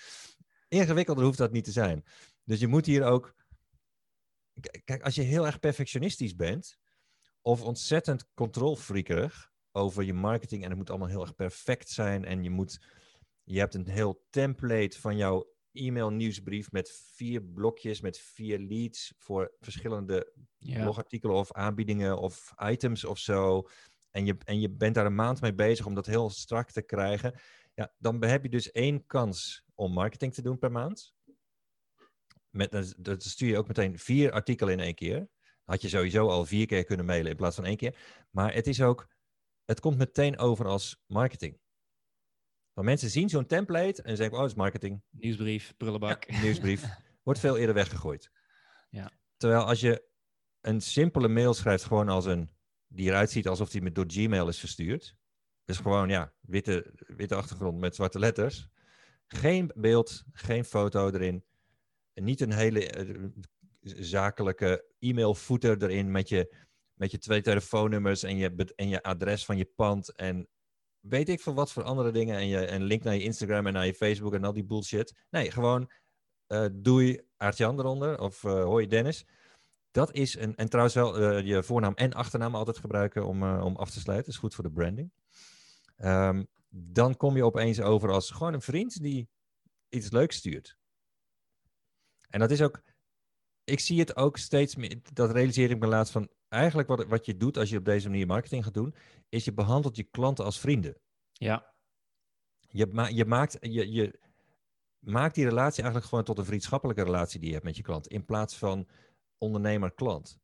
[0.68, 2.04] Ingewikkelder hoeft dat niet te zijn.
[2.44, 3.34] Dus je moet hier ook,
[4.84, 6.78] kijk, als je heel erg perfectionistisch bent,
[7.40, 12.42] of ontzettend controlfreakerig over je marketing en het moet allemaal heel erg perfect zijn en
[12.42, 12.84] je moet,
[13.42, 19.14] je hebt een heel template van jouw e-mail nieuwsbrief met vier blokjes, met vier leads
[19.18, 23.68] voor verschillende blogartikelen of aanbiedingen of items of zo.
[24.10, 26.82] En je, en je bent daar een maand mee bezig om dat heel strak te
[26.82, 27.40] krijgen.
[27.74, 31.14] Ja, dan heb je dus één kans om marketing te doen per maand.
[32.50, 35.28] Met, dat stuur je ook meteen vier artikelen in één keer.
[35.64, 38.26] Had je sowieso al vier keer kunnen mailen in plaats van één keer.
[38.30, 39.08] Maar het is ook,
[39.64, 41.61] het komt meteen over als marketing.
[42.72, 45.02] Want mensen zien zo'n template en zeggen, oh, dat is marketing.
[45.10, 46.24] Nieuwsbrief, prullenbak.
[46.30, 46.84] Ja, nieuwsbrief.
[47.24, 48.30] Wordt veel eerder weggegooid.
[48.90, 49.10] Ja.
[49.36, 50.04] Terwijl als je
[50.60, 52.50] een simpele mail schrijft, gewoon als een,
[52.88, 55.16] die eruit ziet alsof die met door Gmail is verstuurd.
[55.64, 58.68] Dus gewoon, ja, witte, witte achtergrond met zwarte letters.
[59.26, 61.44] Geen beeld, geen foto erin.
[62.14, 63.28] Niet een hele uh,
[63.80, 66.56] zakelijke e-mail footer erin met je,
[66.94, 70.48] met je twee telefoonnummers en je, en je adres van je pand en
[71.02, 72.36] weet ik van wat voor andere dingen.
[72.36, 75.14] En je en link naar je Instagram en naar je Facebook en al die bullshit.
[75.30, 75.90] Nee, gewoon
[76.48, 79.26] uh, doei Aartjan eronder of uh, hoi Dennis.
[79.90, 83.76] Dat is een, en trouwens wel uh, je voornaam en achternaam altijd gebruiken om, om
[83.76, 84.26] af te sluiten.
[84.26, 85.12] Dat is goed voor de branding.
[85.98, 89.28] Um, dan kom je opeens over als gewoon een vriend die
[89.88, 90.76] iets leuks stuurt.
[92.28, 92.82] En dat is ook,
[93.64, 97.26] ik zie het ook steeds meer, dat realiseer ik me laatst van, eigenlijk wat, wat
[97.26, 98.94] je doet als je op deze manier marketing gaat doen,
[99.28, 100.96] is je behandelt je klanten als vrienden.
[101.32, 101.74] Ja.
[102.68, 104.20] Je, ma je, maakt, je, je
[104.98, 108.06] maakt die relatie eigenlijk gewoon tot een vriendschappelijke relatie die je hebt met je klant,
[108.06, 108.88] in plaats van
[109.38, 110.38] ondernemer-klant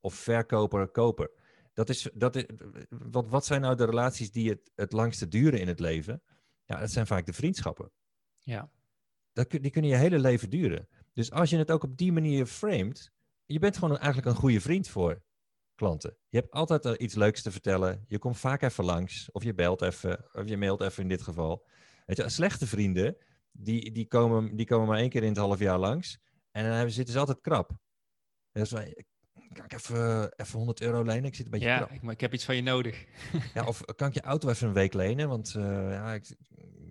[0.00, 1.30] of verkoper-koper.
[1.72, 2.44] Dat is, dat is,
[2.88, 6.22] wat, wat zijn nou de relaties die het, het langste duren in het leven?
[6.64, 7.90] Ja, dat zijn vaak de vriendschappen.
[8.38, 8.70] Ja.
[9.32, 10.88] Dat, die kunnen je hele leven duren.
[11.12, 13.12] Dus als je het ook op die manier framed,
[13.44, 15.22] je bent gewoon eigenlijk een goede vriend voor
[15.78, 16.16] klanten.
[16.28, 18.04] Je hebt altijd iets leuks te vertellen.
[18.06, 19.30] Je komt vaak even langs.
[19.32, 20.24] Of je belt even.
[20.32, 21.66] Of je mailt even in dit geval.
[22.06, 23.16] Weet je, slechte vrienden,
[23.52, 26.18] die, die, komen, die komen maar één keer in het half jaar langs.
[26.50, 27.70] En dan zitten ze altijd krap.
[28.52, 28.70] Dus,
[29.52, 31.24] kan ik even, even 100 euro lenen?
[31.24, 32.02] Ik zit een beetje ja, krap.
[32.02, 33.04] Maar ik heb iets van je nodig.
[33.54, 35.28] ja, of kan ik je auto even een week lenen?
[35.28, 36.36] Want uh, ja, ik,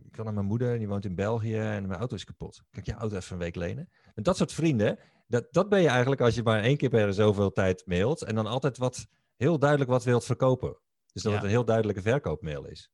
[0.04, 2.64] ik kan naar mijn moeder, die woont in België en mijn auto is kapot.
[2.72, 3.90] Kan ik je auto even een week lenen?
[4.16, 7.14] En dat soort vrienden, dat, dat ben je eigenlijk als je maar één keer per
[7.14, 10.78] zoveel tijd mailt en dan altijd wat heel duidelijk wat wilt verkopen.
[11.14, 11.38] Dus dat Ja.
[11.38, 12.92] het een heel duidelijke verkoopmail is.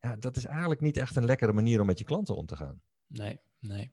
[0.00, 2.56] Ja, dat is eigenlijk niet echt een lekkere manier om met je klanten om te
[2.56, 2.82] gaan.
[3.06, 3.92] Nee, nee.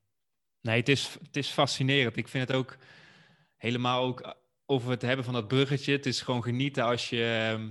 [0.62, 2.18] Nee, het is, het is fascinerend.
[2.18, 2.78] Ik vind het ook
[3.58, 4.32] helemaal ook eh,
[4.66, 5.92] over het hebben van dat bruggetje.
[5.92, 7.70] Het is gewoon genieten als je ehm,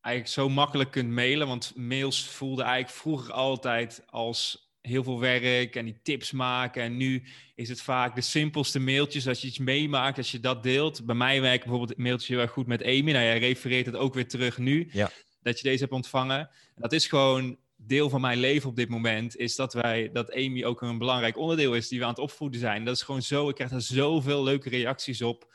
[0.00, 1.46] eigenlijk zo makkelijk kunt mailen.
[1.46, 6.82] Want mails voelden eigenlijk vroeger altijd als heel veel werk en die tips maken.
[6.82, 7.22] En nu
[7.54, 9.28] is het vaak de simpelste mailtjes.
[9.28, 11.06] Als je iets meemaakt, als je dat deelt.
[11.06, 13.12] Bij mij werkt bijvoorbeeld het mailtje heel erg goed met Amy.
[13.12, 14.88] Nou, jij refereert het ook weer terug nu.
[14.92, 15.10] Ja.
[15.42, 16.38] Dat je deze hebt ontvangen.
[16.38, 20.32] En dat is gewoon deel van mijn leven op dit moment is dat wij, dat
[20.32, 22.84] Amy ook een belangrijk onderdeel is die we aan het opvoeden zijn.
[22.84, 25.54] Dat is gewoon zo, ik krijg er zoveel leuke reacties op,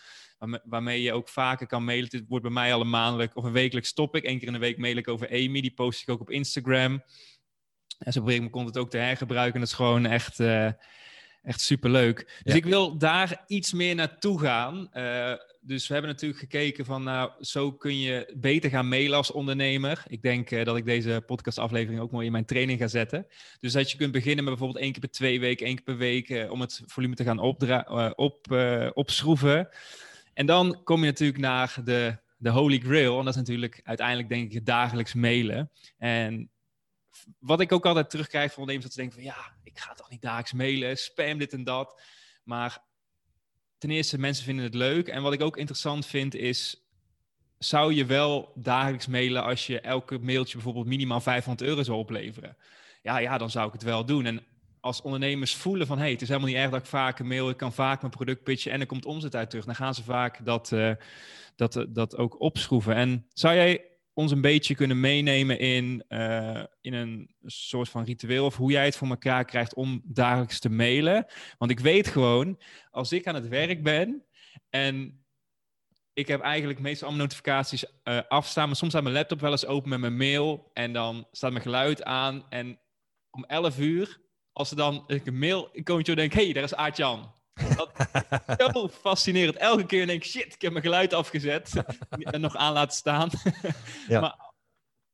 [0.64, 2.08] waarmee je ook vaker kan mailen.
[2.12, 4.26] Het wordt bij mij al een maandelijk of een wekelijks topic.
[4.26, 7.04] Eén keer in de week mail ik over Amy, die post ik ook op Instagram.
[8.02, 9.54] En zo probeer ik mijn content ook te hergebruiken.
[9.54, 10.66] En dat is gewoon echt, uh,
[11.44, 12.40] echt superleuk.
[12.44, 14.90] Dus ik wil daar iets meer naartoe gaan.
[14.94, 19.32] Uh, dus we hebben natuurlijk gekeken van, nou, zo kun je beter gaan mailen als
[19.32, 20.04] ondernemer.
[20.08, 23.28] Ik denk uh, dat ik deze podcastaflevering ook mooi in mijn training ga zetten.
[23.60, 25.98] Dus dat je kunt beginnen met bijvoorbeeld één keer per twee weken, één keer per
[25.98, 28.52] week, om het volume te gaan opdra- op,
[28.94, 29.70] opschroeven.
[30.34, 33.18] En dan kom je natuurlijk naar de, de holy grail.
[33.20, 35.72] En dat is natuurlijk uiteindelijk denk ik dagelijks mailen.
[35.98, 36.50] En
[37.40, 40.10] wat ik ook altijd terugkrijg van ondernemers, dat ze denken van ja, ik ga toch
[40.10, 42.02] niet dagelijks mailen, spam dit en dat.
[42.44, 42.84] Maar
[43.78, 45.08] ten eerste, mensen vinden het leuk.
[45.08, 46.86] En wat ik ook interessant vind is,
[47.58, 52.58] zou je wel dagelijks mailen als je elke mailtje bijvoorbeeld minimaal 500 euro zou opleveren?
[53.02, 54.26] Ja, ja, dan zou ik het wel doen.
[54.26, 54.44] En
[54.80, 57.58] als ondernemers voelen van, hey, het is helemaal niet erg dat ik vaak mail, ik
[57.58, 60.46] kan vaak mijn product pitchen en er komt omzet uit terug, dan gaan ze vaak
[60.46, 60.92] dat, uh,
[61.56, 62.96] dat, dat ook opschroeven.
[62.96, 63.91] En zou jij
[64.22, 68.86] ons een beetje kunnen meenemen in, uh, in een soort van ritueel of hoe jij
[68.86, 71.26] het voor elkaar krijgt om dagelijks te mailen.
[71.58, 74.26] Want ik weet gewoon, als ik aan het werk ben
[74.70, 75.26] en
[76.14, 79.66] ik heb eigenlijk meestal allemaal notificaties uh, afstaan, maar soms staat mijn laptop wel eens
[79.66, 82.80] open met mijn mail en dan staat mijn geluid aan en
[83.32, 87.34] om 11 uur, als er dan een mail komt, denk ik, hey, daar is Aart-Jan.
[87.76, 87.92] Dat
[88.48, 89.56] is zo fascinerend.
[89.56, 91.74] Elke keer denk ik, shit, ik heb mijn geluid afgezet.
[92.10, 93.30] en nog aan laten staan.
[94.08, 94.20] ja.
[94.20, 94.54] Maar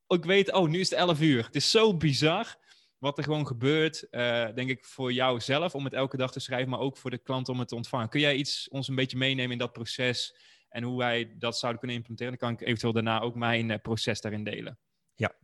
[0.08, 1.46] ik weet, oh, nu is het 11 uur.
[1.46, 2.58] Het is zo bizar
[2.98, 6.40] wat er gewoon gebeurt, uh, denk ik, voor jou zelf om het elke dag te
[6.40, 8.10] schrijven, maar ook voor de klant om het te ontvangen.
[8.10, 10.36] Kun jij iets ons een beetje meenemen in dat proces
[10.70, 12.38] en hoe wij dat zouden kunnen implementeren?
[12.38, 14.80] Dan kan ik eventueel daarna ook mijn uh, proces daarin delen.
[15.16, 15.36] Ja,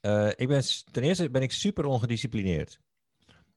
[0.00, 2.80] uh, ik ben, ten eerste ben ik super ongedisciplineerd.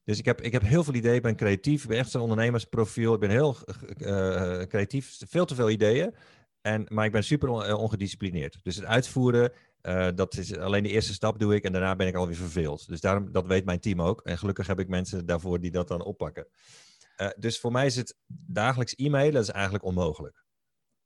[0.08, 2.22] Dus ik heb, ik heb heel veel ideeën, ik ben creatief, ik ben echt zo'n
[2.22, 3.56] ondernemersprofiel, ik ben heel
[3.98, 6.14] uh, creatief, veel te veel ideeën,
[6.60, 8.58] en, maar ik ben super uh, ongedisciplineerd.
[8.62, 9.52] Dus het uitvoeren,
[10.14, 12.88] dat is alleen de eerste stap doe ik en daarna ben ik alweer verveeld.
[12.88, 14.20] Dus daarom, dat weet mijn team ook.
[14.22, 16.46] En gelukkig heb ik mensen daarvoor die dat dan oppakken.
[17.38, 18.16] dus voor mij is het
[18.46, 20.44] dagelijks e-mailen, dat is eigenlijk onmogelijk.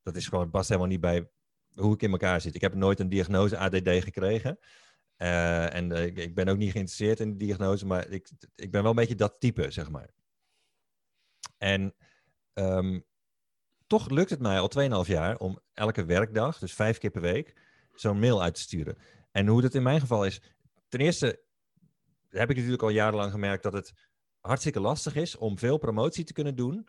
[0.03, 1.29] Dat is gewoon, past helemaal niet bij
[1.75, 2.55] hoe ik in elkaar zit.
[2.55, 4.59] Ik heb nooit een diagnose ADD gekregen.
[5.23, 8.83] Uh, en uh, ik, ben ook niet geïnteresseerd in de diagnose, maar ik, ik ben
[8.83, 10.11] wel een beetje dat type, zeg maar.
[11.59, 11.95] En
[12.55, 13.05] um,
[13.87, 17.57] toch lukt het mij al 2,5 jaar om elke werkdag, dus vijf keer per week,
[17.95, 18.99] zo'n mail uit te sturen.
[19.31, 20.41] En hoe dat in mijn geval is,
[20.89, 21.43] ten eerste
[22.29, 23.93] heb ik natuurlijk al jarenlang gemerkt dat het
[24.41, 26.87] hartstikke lastig is om veel promotie te kunnen doen,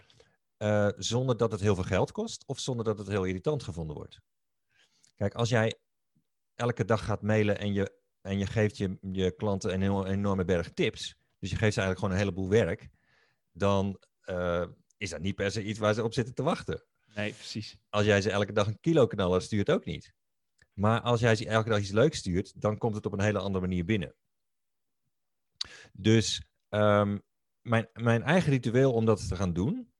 [0.57, 3.95] uh, zonder dat het heel veel geld kost of zonder dat het heel irritant gevonden
[3.95, 4.19] wordt.
[5.15, 5.79] Kijk, als jij
[6.55, 10.73] elke dag gaat mailen en je en je geeft je, je klanten een, enorme berg
[10.73, 12.89] tips, dus je geeft ze eigenlijk gewoon een heleboel werk,
[13.51, 14.65] dan uh,
[14.97, 16.83] is dat niet per se iets waar ze op zitten te wachten.
[17.15, 17.77] Nee, precies.
[17.89, 20.13] Als jij ze elke dag een kilo knaller stuurt, ook niet.
[20.73, 23.39] Maar als jij ze elke dag iets leuks stuurt, dan komt het op een hele
[23.39, 24.15] andere manier binnen.
[25.91, 27.21] Dus um,
[27.61, 29.91] mijn, mijn eigen ritueel om dat te gaan doen,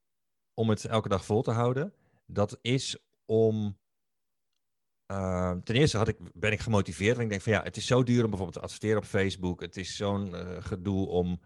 [0.54, 1.94] om het elke dag vol te houden,
[2.26, 3.78] dat is om
[5.14, 7.12] uh, ten eerste had ik, ben ik gemotiveerd.
[7.12, 9.62] Want ik denk van ja, het is zo duur om bijvoorbeeld te adverteren op Facebook.
[9.62, 11.42] Het is zo'n uh, gedoe om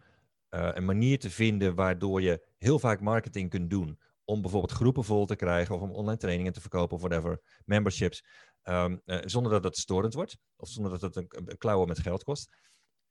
[0.49, 3.99] uh, een manier te vinden waardoor je heel vaak marketing kunt doen.
[4.23, 8.23] Om bijvoorbeeld groepen vol te krijgen of om online trainingen te verkopen of whatever, memberships.
[8.63, 12.23] Um, zonder dat het storend wordt of zonder dat het een, een klauwen met geld
[12.23, 12.55] kost.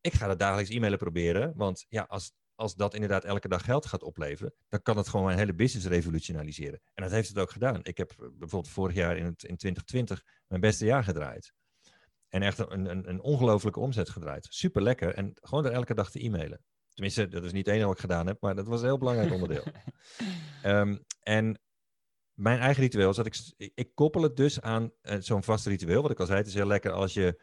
[0.00, 3.86] Ik ga dat dagelijks e-mailen proberen, want ja, als, als dat inderdaad elke dag geld
[3.86, 6.80] gaat opleveren, dan kan het gewoon mijn hele business revolutionaliseren.
[6.94, 7.80] En dat heeft het ook gedaan.
[7.82, 11.52] Ik heb bijvoorbeeld vorig jaar in, het, in 2020 mijn beste jaar gedraaid.
[12.28, 14.46] En echt een, een, een ongelofelijke omzet gedraaid.
[14.50, 15.14] Super lekker.
[15.14, 16.64] En gewoon er elke dag te e-mailen.
[16.92, 19.32] Tenminste, dat is niet één wat ik gedaan heb, maar dat was een heel belangrijk
[19.32, 19.64] onderdeel.
[20.64, 21.60] um, en
[22.32, 23.36] mijn eigen ritueel is dat ik,
[23.74, 26.02] ik koppel het dus aan uh, zo'n vast ritueel.
[26.02, 27.40] Wat ik al zei, het is heel lekker als je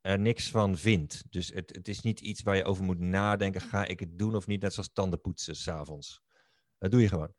[0.00, 1.22] er niks van vindt.
[1.30, 3.60] Dus het, het is niet iets waar je over moet nadenken.
[3.60, 4.62] Ga ik het doen of niet?
[4.62, 6.22] Net zoals tandenpoetsen s'avonds.
[6.78, 7.34] Dat doe je gewoon.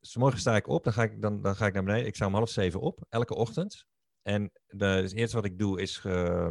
[0.00, 2.06] Dus morgen sta ik op, dan ga ik, dan, dan ga ik naar beneden.
[2.06, 3.86] Ik sta om half zeven op, elke ochtend.
[4.22, 6.48] En de, het eerste wat ik doe is uh,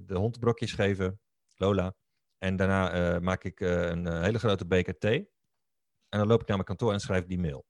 [0.00, 1.20] de hond brokjes geven,
[1.54, 1.94] Lola.
[2.38, 5.30] En daarna uh, maak ik uh, een hele grote beker thee.
[6.08, 7.66] En dan loop ik naar mijn kantoor en schrijf die mail.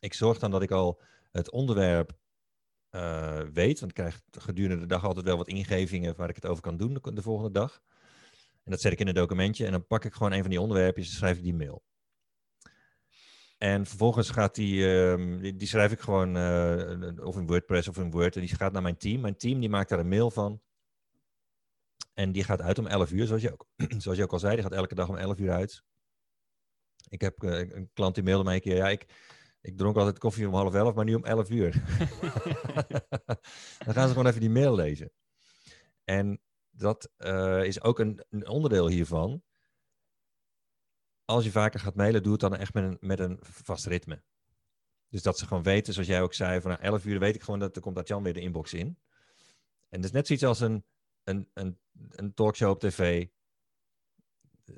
[0.00, 2.18] Ik zorg dan dat ik al het onderwerp
[2.96, 3.80] uh, weet.
[3.80, 6.76] Want ik krijg gedurende de dag altijd wel wat ingevingen waar ik het over kan
[6.76, 7.82] doen de, de, volgende dag.
[8.64, 10.60] En dat zet ik in een documentje en dan pak ik gewoon een van die
[10.60, 11.82] onderwerpjes en schrijf ik die mail.
[13.58, 18.10] En vervolgens gaat die, uh, die, schrijf ik gewoon uh, of in WordPress of in
[18.10, 19.20] Word en die gaat naar mijn team.
[19.20, 20.60] Mijn team die maakt daar een mail van.
[22.14, 23.66] En die gaat uit om 11 uur, zoals je ook,
[24.02, 24.54] zoals je ook al zei.
[24.54, 25.82] Die gaat elke dag om 11 uur uit.
[27.08, 28.76] Ik heb eh, een klant die mailde mij een keer.
[28.76, 29.06] Ja, ik,
[29.66, 31.72] ik dronk altijd koffie om half elf, maar nu om 11 uur.
[33.84, 35.12] Dan gaan ze gewoon even die mail lezen.
[36.04, 39.42] En dat eh, is ook een, een, onderdeel hiervan.
[41.24, 44.22] Als je vaker gaat mailen, doe het dan echt met een, met een vast ritme.
[45.08, 47.60] Dus dat ze gewoon weten, zoals jij ook zei, van 11 uur weet ik gewoon
[47.60, 48.98] dat er komt Jan weer de inbox in.
[49.88, 50.84] En dat is net zoiets als een,
[51.24, 51.78] een, een,
[52.10, 53.26] een talkshow op tv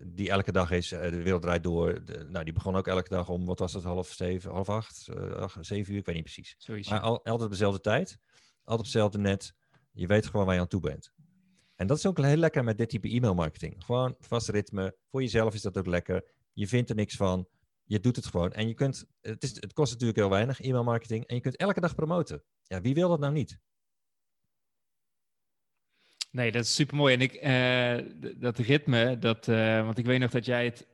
[0.07, 2.03] die elke dag is, eh, de wereld draait door.
[2.29, 5.47] nou, die begon ook elke dag om, wat was het, half zeven, half acht, uh,
[5.61, 6.55] zeven uur, ik weet niet precies.
[6.59, 6.91] Sowieso.
[6.91, 9.55] Maar al, altijd op dezelfde tijd, altijd op hetzelfde net.
[9.93, 11.13] Je weet gewoon waar je aan toe bent.
[11.75, 13.85] En dat is ook heel lekker met dit type e-mailmarketing.
[13.85, 14.97] Gewoon vast ritme.
[15.11, 16.25] Voor jezelf is dat ook lekker.
[16.53, 17.49] Je vindt er niks van.
[17.85, 18.53] Je doet het gewoon.
[18.53, 21.27] En je kunt, het, is, het kost natuurlijk heel weinig, e-mailmarketing.
[21.27, 22.43] En je kunt elke dag promoten.
[22.63, 23.59] Ja, wie wil dat nou niet?
[26.31, 27.15] Nee, dat is super mooi.
[27.15, 30.87] En ik, uh, dat ritme, dat, uh, want ik weet nog dat jij het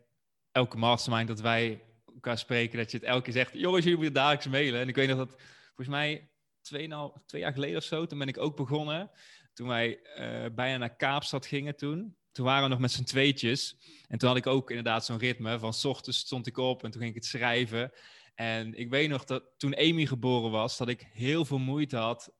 [0.52, 1.82] elke mastermind dat wij
[2.14, 4.80] elkaar spreken, dat je het elke keer zegt: jongens, jullie moeten dagelijks mailen.
[4.80, 5.34] En ik weet nog dat
[5.66, 6.90] volgens mij twee,
[7.26, 9.10] twee jaar geleden of zo, toen ben ik ook begonnen.
[9.52, 12.16] Toen wij uh, bijna naar Kaapstad gingen toen.
[12.32, 13.76] Toen waren we nog met z'n tweetjes.
[14.08, 15.58] En toen had ik ook inderdaad zo'n ritme.
[15.58, 17.92] Van s ochtends stond ik op en toen ging ik het schrijven.
[18.34, 22.32] En ik weet nog dat toen Amy geboren was, dat ik heel veel moeite had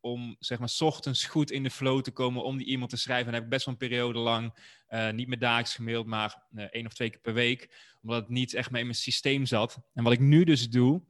[0.00, 3.26] om zeg maar ochtends goed in de flow te komen om die e-mail te schrijven.
[3.26, 4.54] En heb ik best wel een periode lang
[4.88, 7.74] uh, niet meer dagelijks gemaild, maar uh, één of twee keer per week.
[8.02, 9.78] Omdat het niet echt mee in mijn systeem zat.
[9.94, 11.02] En wat ik nu dus doe,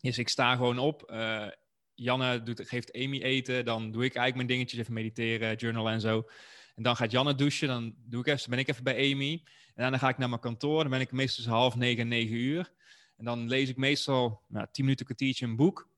[0.00, 1.10] is ik sta gewoon op.
[1.10, 1.46] Uh,
[1.94, 6.00] Janne doet, geeft Amy eten, dan doe ik eigenlijk mijn dingetjes, even mediteren, journalen en
[6.00, 6.28] zo.
[6.74, 9.42] En dan gaat Janne douchen, dan doe ik even, ben ik even bij Amy.
[9.74, 12.08] En dan ga ik naar mijn kantoor, dan ben ik meestal tussen half negen en
[12.08, 12.72] negen uur.
[13.16, 15.90] En dan lees ik meestal nou, tien minuten kwartiertje een boek.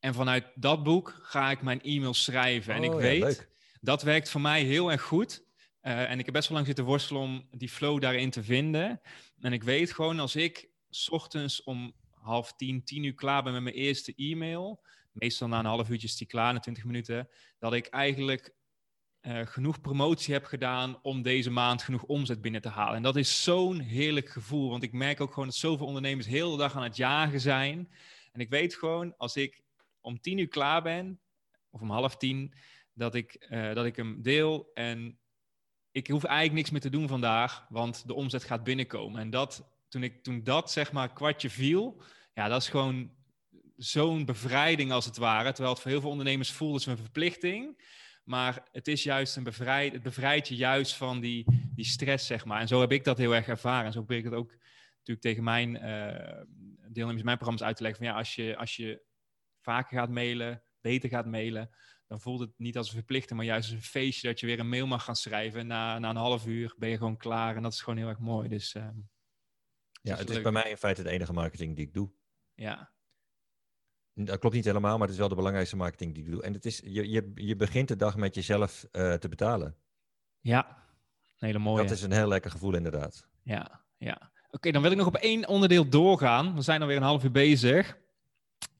[0.00, 2.74] En vanuit dat boek ga ik mijn e-mail schrijven.
[2.74, 3.48] en ik oh, weet,
[3.80, 5.44] dat werkt voor mij heel erg goed.
[5.82, 9.00] Uh, en ik heb best wel lang zitten worstelen om die flow daarin te vinden.
[9.40, 13.52] En ik weet gewoon als ik s ochtends om half tien, tien uur klaar ben
[13.52, 17.28] met mijn eerste e-mail, meestal na een half uurtje is die klaar, na twintig minuten,
[17.58, 18.54] dat ik eigenlijk
[19.22, 22.96] uh, genoeg promotie heb gedaan om deze maand genoeg omzet binnen te halen.
[22.96, 26.50] En dat is zo'n heerlijk gevoel, want ik merk ook gewoon dat zoveel ondernemers heel
[26.50, 27.88] de dag aan het jagen zijn.
[28.32, 29.62] En ik weet gewoon, als ik
[30.04, 31.20] om tien uur klaar ben,
[31.70, 32.54] of om half tien,
[32.92, 35.18] dat ik, uh, dat ik hem deel en
[35.90, 39.20] ik hoef eigenlijk niks meer te doen vandaag, want de omzet gaat binnenkomen.
[39.20, 43.10] En dat, toen, ik, toen dat zeg maar kwartje viel, ja, dat is gewoon
[43.76, 45.52] zo'n bevrijding als het ware.
[45.52, 47.82] Terwijl het voor heel veel ondernemers voelt als een verplichting.
[48.24, 52.44] Maar het is juist een bevrijd, het bevrijdt je juist van die, die stress, zeg
[52.44, 52.60] maar.
[52.60, 53.86] En zo heb ik dat heel erg ervaren.
[53.86, 54.50] En zo probeer ik het ook
[54.96, 56.42] natuurlijk tegen mijn uh,
[56.88, 58.04] deelnemers, mijn programma's uit te leggen.
[58.04, 59.02] Van ja, als je, als je
[59.64, 61.70] vaker gaat mailen, beter gaat mailen,
[62.06, 64.58] dan voelt het niet als een verplichting, maar juist als een feestje dat je weer
[64.58, 65.66] een mail mag gaan schrijven.
[65.66, 68.18] Na, na een half uur ben je gewoon klaar en dat is gewoon heel erg
[68.18, 68.48] mooi.
[68.48, 68.88] Dus, uh,
[70.02, 72.12] ja, het is bij mij in feite de enige marketing die ik doe.
[72.54, 72.92] Ja.
[74.12, 76.42] Dat klopt niet helemaal, maar het is wel de belangrijkste marketing die ik doe.
[76.42, 79.76] En het is, je, je, je begint de dag met jezelf uh, te betalen.
[80.40, 80.68] Ja,
[81.38, 81.82] een hele mooie.
[81.82, 83.28] Dat is een heel lekker gevoel inderdaad.
[83.42, 84.32] Ja, ja.
[84.50, 86.54] Oké, dan wil ik nog op één onderdeel doorgaan.
[86.54, 88.02] We zijn alweer een half uur bezig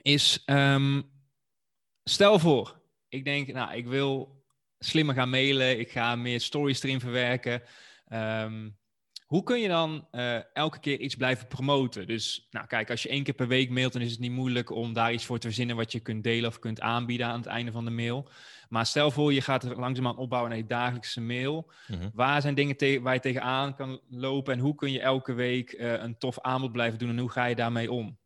[0.04, 1.10] is, um,
[2.04, 4.42] stel voor, ik denk, nou, ik wil
[4.78, 7.62] slimmer gaan mailen, ik ga meer stories erin verwerken.
[8.12, 8.78] Um,
[9.26, 12.06] hoe kun je dan uh, elke keer iets blijven promoten?
[12.06, 14.70] Dus, nou, kijk, als je één keer per week mailt, dan is het niet moeilijk
[14.70, 17.46] om daar iets voor te verzinnen wat je kunt delen of kunt aanbieden aan het
[17.46, 18.28] einde van de mail.
[18.68, 21.72] Maar stel voor, je gaat er langzaamaan opbouwen naar je dagelijkse mail.
[21.86, 25.72] Mm Waar zijn dingen waar je tegenaan kan lopen en hoe kun je elke week
[25.72, 28.18] uh, een tof aanbod blijven doen en hoe ga je daarmee om?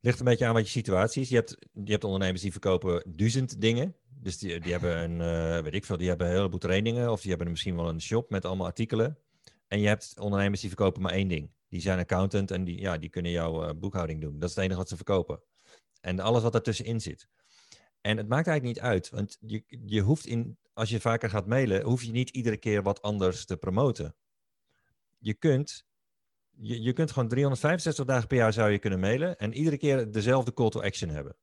[0.00, 1.28] Ligt een beetje aan wat je situatie is.
[1.28, 3.96] Je hebt, je hebt ondernemers die verkopen duizend dingen.
[4.08, 7.10] Dus die, die hebben een, uh, weet ik veel, die hebben een heleboel trainingen.
[7.10, 9.18] Of die hebben misschien wel een shop met allemaal artikelen.
[9.66, 11.50] En je hebt ondernemers die verkopen maar één ding.
[11.68, 14.38] Die zijn accountant en die, ja, die kunnen jouw uh, boekhouding doen.
[14.38, 15.42] Dat is het enige wat ze verkopen.
[16.00, 17.28] En alles wat ertussenin zit.
[18.00, 19.10] En het maakt eigenlijk niet uit.
[19.10, 22.82] Want je, je hoeft in, als je vaker gaat mailen, hoef je niet iedere keer
[22.82, 24.16] wat anders te promoten.
[25.18, 25.86] Je kunt
[26.60, 30.52] je, kunt gewoon 365 dagen per jaar zou je kunnen mailen en iedere keer dezelfde
[30.52, 31.36] call to action hebben.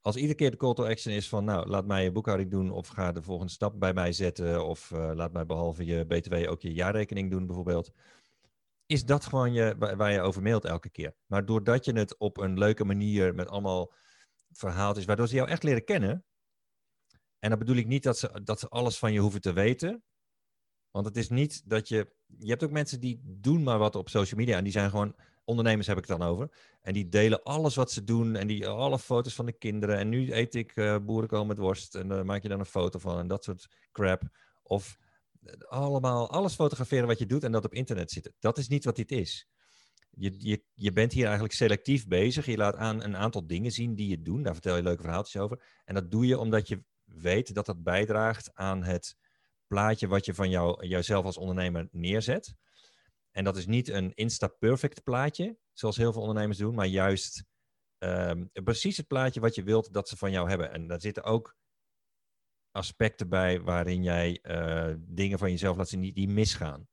[0.00, 2.70] Als iedere keer de call to action is van, nou, laat mij je boekhouding doen
[2.70, 6.34] of ga de volgende stap bij mij zetten of uh, laat mij behalve je BTW
[6.48, 7.92] ook je jaarrekening doen bijvoorbeeld,
[8.86, 11.14] is dat gewoon je, waar je over mailt elke keer.
[11.26, 13.92] Maar doordat je het op een leuke manier met allemaal
[14.50, 16.24] verhaaltjes, waardoor ze jou echt leren kennen,
[17.38, 20.04] en dan bedoel ik niet dat ze, dat ze alles van je hoeven te weten,
[20.90, 22.08] want het is niet dat je.
[22.38, 24.56] Je hebt ook mensen die doen maar wat op social media.
[24.56, 25.14] En die zijn gewoon
[25.44, 26.50] ondernemers heb ik het dan over.
[26.82, 29.98] En die delen alles wat ze doen en die alle foto's van de kinderen.
[29.98, 32.98] En nu eet ik uh, boerenkool met worst en daar maak je dan een foto
[32.98, 34.22] van en dat soort crap.
[34.62, 34.98] Of
[35.68, 38.34] allemaal alles fotograferen wat je doet en dat op internet zitten.
[38.38, 39.48] Dat is niet wat dit is.
[40.10, 42.46] Je, je, je bent hier eigenlijk selectief bezig.
[42.46, 44.44] Je laat aan een aantal dingen zien die je doet.
[44.44, 45.62] Daar vertel je leuke verhaaltjes over.
[45.84, 49.16] En dat doe je omdat je weet dat dat bijdraagt aan het
[49.70, 52.54] plaatje wat je van jou, jouzelf als ondernemer neerzet.
[53.30, 57.44] En dat is niet een Insta-perfect plaatje, zoals heel veel ondernemers doen, maar juist
[57.98, 60.72] um, precies het plaatje wat je wilt dat ze van jou hebben.
[60.72, 61.56] En daar zitten ook
[62.70, 66.88] aspecten bij waarin jij uh, dingen van jezelf laat zien die, misgaan.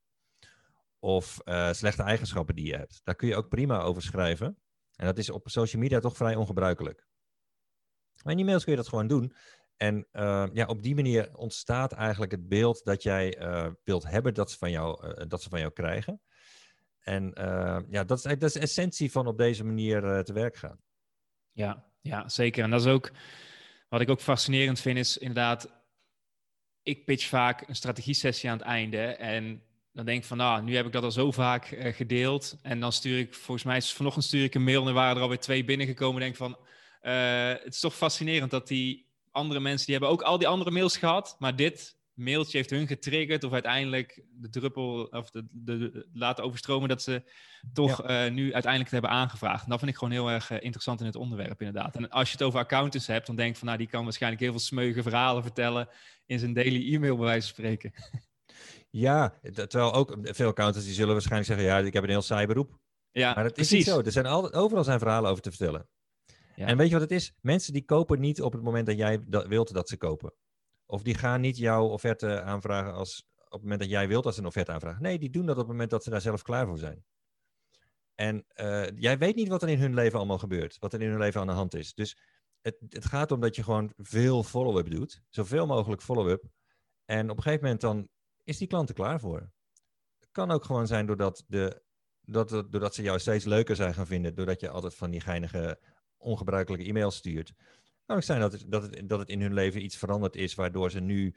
[1.00, 3.02] Of uh, slechte eigenschappen die je hebt.
[3.04, 4.60] Daar kun je ook prima over schrijven.
[4.96, 7.08] En dat is op social media toch vrij ongebruikelijk.
[8.24, 9.34] Maar in e-mails kun je dat gewoon doen.
[9.78, 14.34] En uh, ja, op die manier ontstaat eigenlijk het beeld dat jij uh, wilt hebben
[14.34, 16.22] dat ze van jou, uh, dat ze van jou krijgen.
[17.00, 17.32] En
[17.90, 20.82] ja, dat is, dat is de essentie van op deze manier te werk gaan.
[21.52, 22.64] Ja, ja, zeker.
[22.64, 23.12] En dat is ook
[23.90, 25.72] wat ik ook fascinerend vind, is inderdaad,
[26.84, 29.02] ik pitch vaak een strategie-sessie aan het einde.
[29.06, 32.58] En dan denk ik van, nou, nu heb ik dat al zo vaak gedeeld.
[32.62, 35.40] En dan stuur ik, volgens mij vanochtend stuur ik een mail en waren er alweer
[35.40, 36.22] twee binnengekomen.
[36.22, 36.58] Denk van,
[37.00, 39.07] het is toch fascinerend dat die
[39.38, 42.88] andere mensen die hebben ook al die andere mails gehad, maar dit mailtje heeft hun
[42.88, 47.24] getriggerd of uiteindelijk de druppel of de, de, laten overstromen dat ze
[47.74, 49.64] toch eh, nu uiteindelijk het hebben aangevraagd.
[49.64, 51.96] En dat vind ik gewoon heel erg eh, interessant in het onderwerp inderdaad.
[51.96, 54.42] En als je het over accountants hebt, dan denk ik van nou die kan waarschijnlijk
[54.42, 55.90] heel veel smeuige verhalen vertellen
[56.26, 57.94] in zijn daily e-mail bij wijze van spreken.
[58.90, 62.48] Ja, terwijl ook veel accountants die zullen waarschijnlijk zeggen ja, ik heb een heel saai
[62.48, 62.80] beroep.
[63.12, 64.02] Ja, maar dat is niet zo.
[64.02, 65.88] Er zijn altijd, overal zijn verhalen over te vertellen.
[66.66, 67.34] En weet je wat het is?
[67.42, 70.34] Mensen die kopen niet op het moment dat jij dat wilt dat ze kopen.
[70.86, 74.34] Of die gaan niet jouw offerte aanvragen als op het moment dat jij wilt dat
[74.34, 75.02] ze een offerte aanvragen.
[75.02, 77.06] Nee, die doen dat op het moment dat ze daar zelf klaar voor zijn.
[78.16, 80.78] En uh, jij weet niet wat er in hun leven allemaal gebeurt.
[80.80, 81.94] Wat er in hun leven aan de hand is.
[81.94, 82.18] Dus
[82.62, 85.22] het, het gaat om dat je gewoon veel follow-up doet.
[85.30, 86.44] Zoveel mogelijk follow-up.
[87.06, 88.10] En op een gegeven moment dan
[88.44, 89.52] is die klant er klaar voor.
[90.20, 91.82] Het kan ook gewoon zijn doordat, de,
[92.22, 94.36] dat, doordat ze jou steeds leuker zijn gaan vinden.
[94.36, 95.80] Doordat je altijd van die geinige
[96.18, 97.54] ongebruikelijke e-mails stuurt.
[98.06, 100.56] Kan ook zijn dat het, dat, het, dat het in hun leven iets veranderd is,
[100.56, 101.36] waardoor ze nu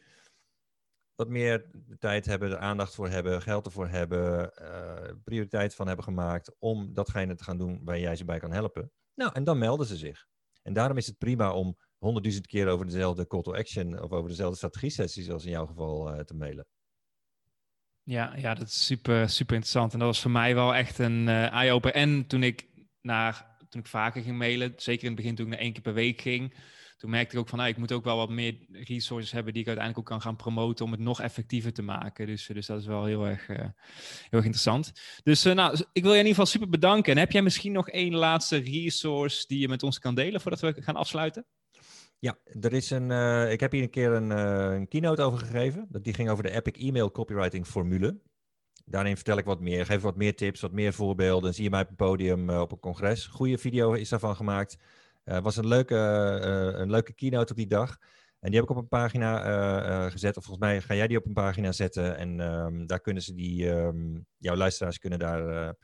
[1.14, 6.04] wat meer tijd hebben, er aandacht voor hebben, geld ervoor hebben, uh, prioriteit van hebben
[6.04, 8.92] gemaakt om datgene te gaan doen waar jij ze bij kan helpen.
[9.14, 10.26] Nou, en dan melden ze zich.
[10.62, 14.28] En daarom is het prima om honderdduizend keer over dezelfde call to action of over
[14.28, 16.66] dezelfde strategie-sessie, zoals in jouw geval, uh, te mailen.
[18.02, 19.92] Ja, ja, dat is super, super interessant.
[19.92, 21.94] En dat was voor mij wel echt een uh, eye-opener.
[21.94, 22.68] En toen ik
[23.00, 25.82] naar toen ik vaker ging mailen, zeker in het begin toen ik naar één keer
[25.82, 26.54] per week ging,
[26.96, 29.62] toen merkte ik ook van, nou, ik moet ook wel wat meer resources hebben die
[29.62, 32.26] ik uiteindelijk ook kan gaan promoten om het nog effectiever te maken.
[32.26, 33.68] Dus, dus dat is wel heel erg, uh, heel
[34.30, 34.92] erg interessant.
[35.22, 37.12] Dus uh, nou, ik wil je in ieder geval super bedanken.
[37.12, 40.60] En heb jij misschien nog één laatste resource die je met ons kan delen voordat
[40.60, 41.46] we gaan afsluiten?
[42.18, 43.10] Ja, er is een,
[43.50, 45.88] ik heb hier een keer een, een keynote over gegeven.
[45.90, 48.20] Die ging over de Epic Email Copywriting formule.
[48.90, 51.54] Daarin vertel ik wat meer, geef wat meer tips, wat meer voorbeelden.
[51.54, 53.26] Zie je mij op het podium uh, op een congres.
[53.26, 54.76] Goede video is daarvan gemaakt.
[55.24, 57.98] Het uh, was een leuke, uh, een leuke keynote op die dag.
[58.40, 60.36] En die heb ik op een pagina gezet.
[60.36, 62.16] Of volgens mij ga jij die op een pagina zetten.
[62.16, 65.74] En um, daar kunnen ze die, um, jouw luisteraars kunnen daar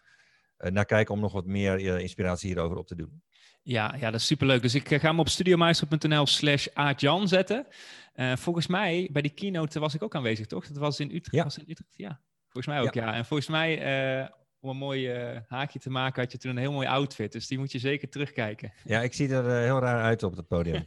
[0.57, 3.23] naar kijken om nog wat meer inspiratie hierover op te doen.
[3.63, 4.63] Ja, ja, dat is superleuk.
[4.63, 7.67] Dus ik ga hem op studiomeister.nl slash aardjan zetten.
[8.15, 10.67] volgens mij, bij die keynote was ik ook aanwezig, toch?
[10.67, 11.35] Dat was in Utrecht.
[11.35, 11.43] Ja.
[11.45, 12.21] Was in Utrecht, ja.
[12.57, 13.15] Volgens mij ook, ja.
[13.15, 14.29] En volgens mij, uh,
[14.61, 17.33] om een mooi uh, haakje te maken, had je toen een heel mooi outfit.
[17.33, 18.73] Dus die moet je zeker terugkijken.
[18.85, 20.85] Ja, ik zie er uh, heel raar uit op het podium.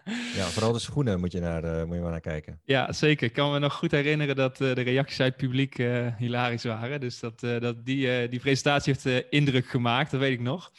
[0.38, 2.60] ja, vooral de schoenen moet je, naar, moet je maar naar kijken.
[2.64, 3.26] Ja, zeker.
[3.26, 5.76] Ik kan me nog goed herinneren dat de reacties uit het publiek
[6.18, 7.00] hilarisch waren.
[7.00, 10.72] Dus dat, dat die, die presentatie heeft indruk gemaakt, dat weet ik nog.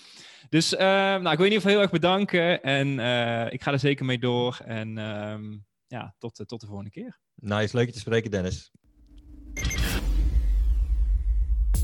[0.50, 2.64] Dus nou, ik wil je in ieder geval heel erg bedanken.
[2.64, 2.90] En
[3.52, 4.60] ik ga er zeker mee door.
[4.66, 5.58] En ehm,
[5.88, 7.20] ja, tot, tot de volgende keer.
[7.36, 8.72] Nice, leuk je te spreken, Dennis.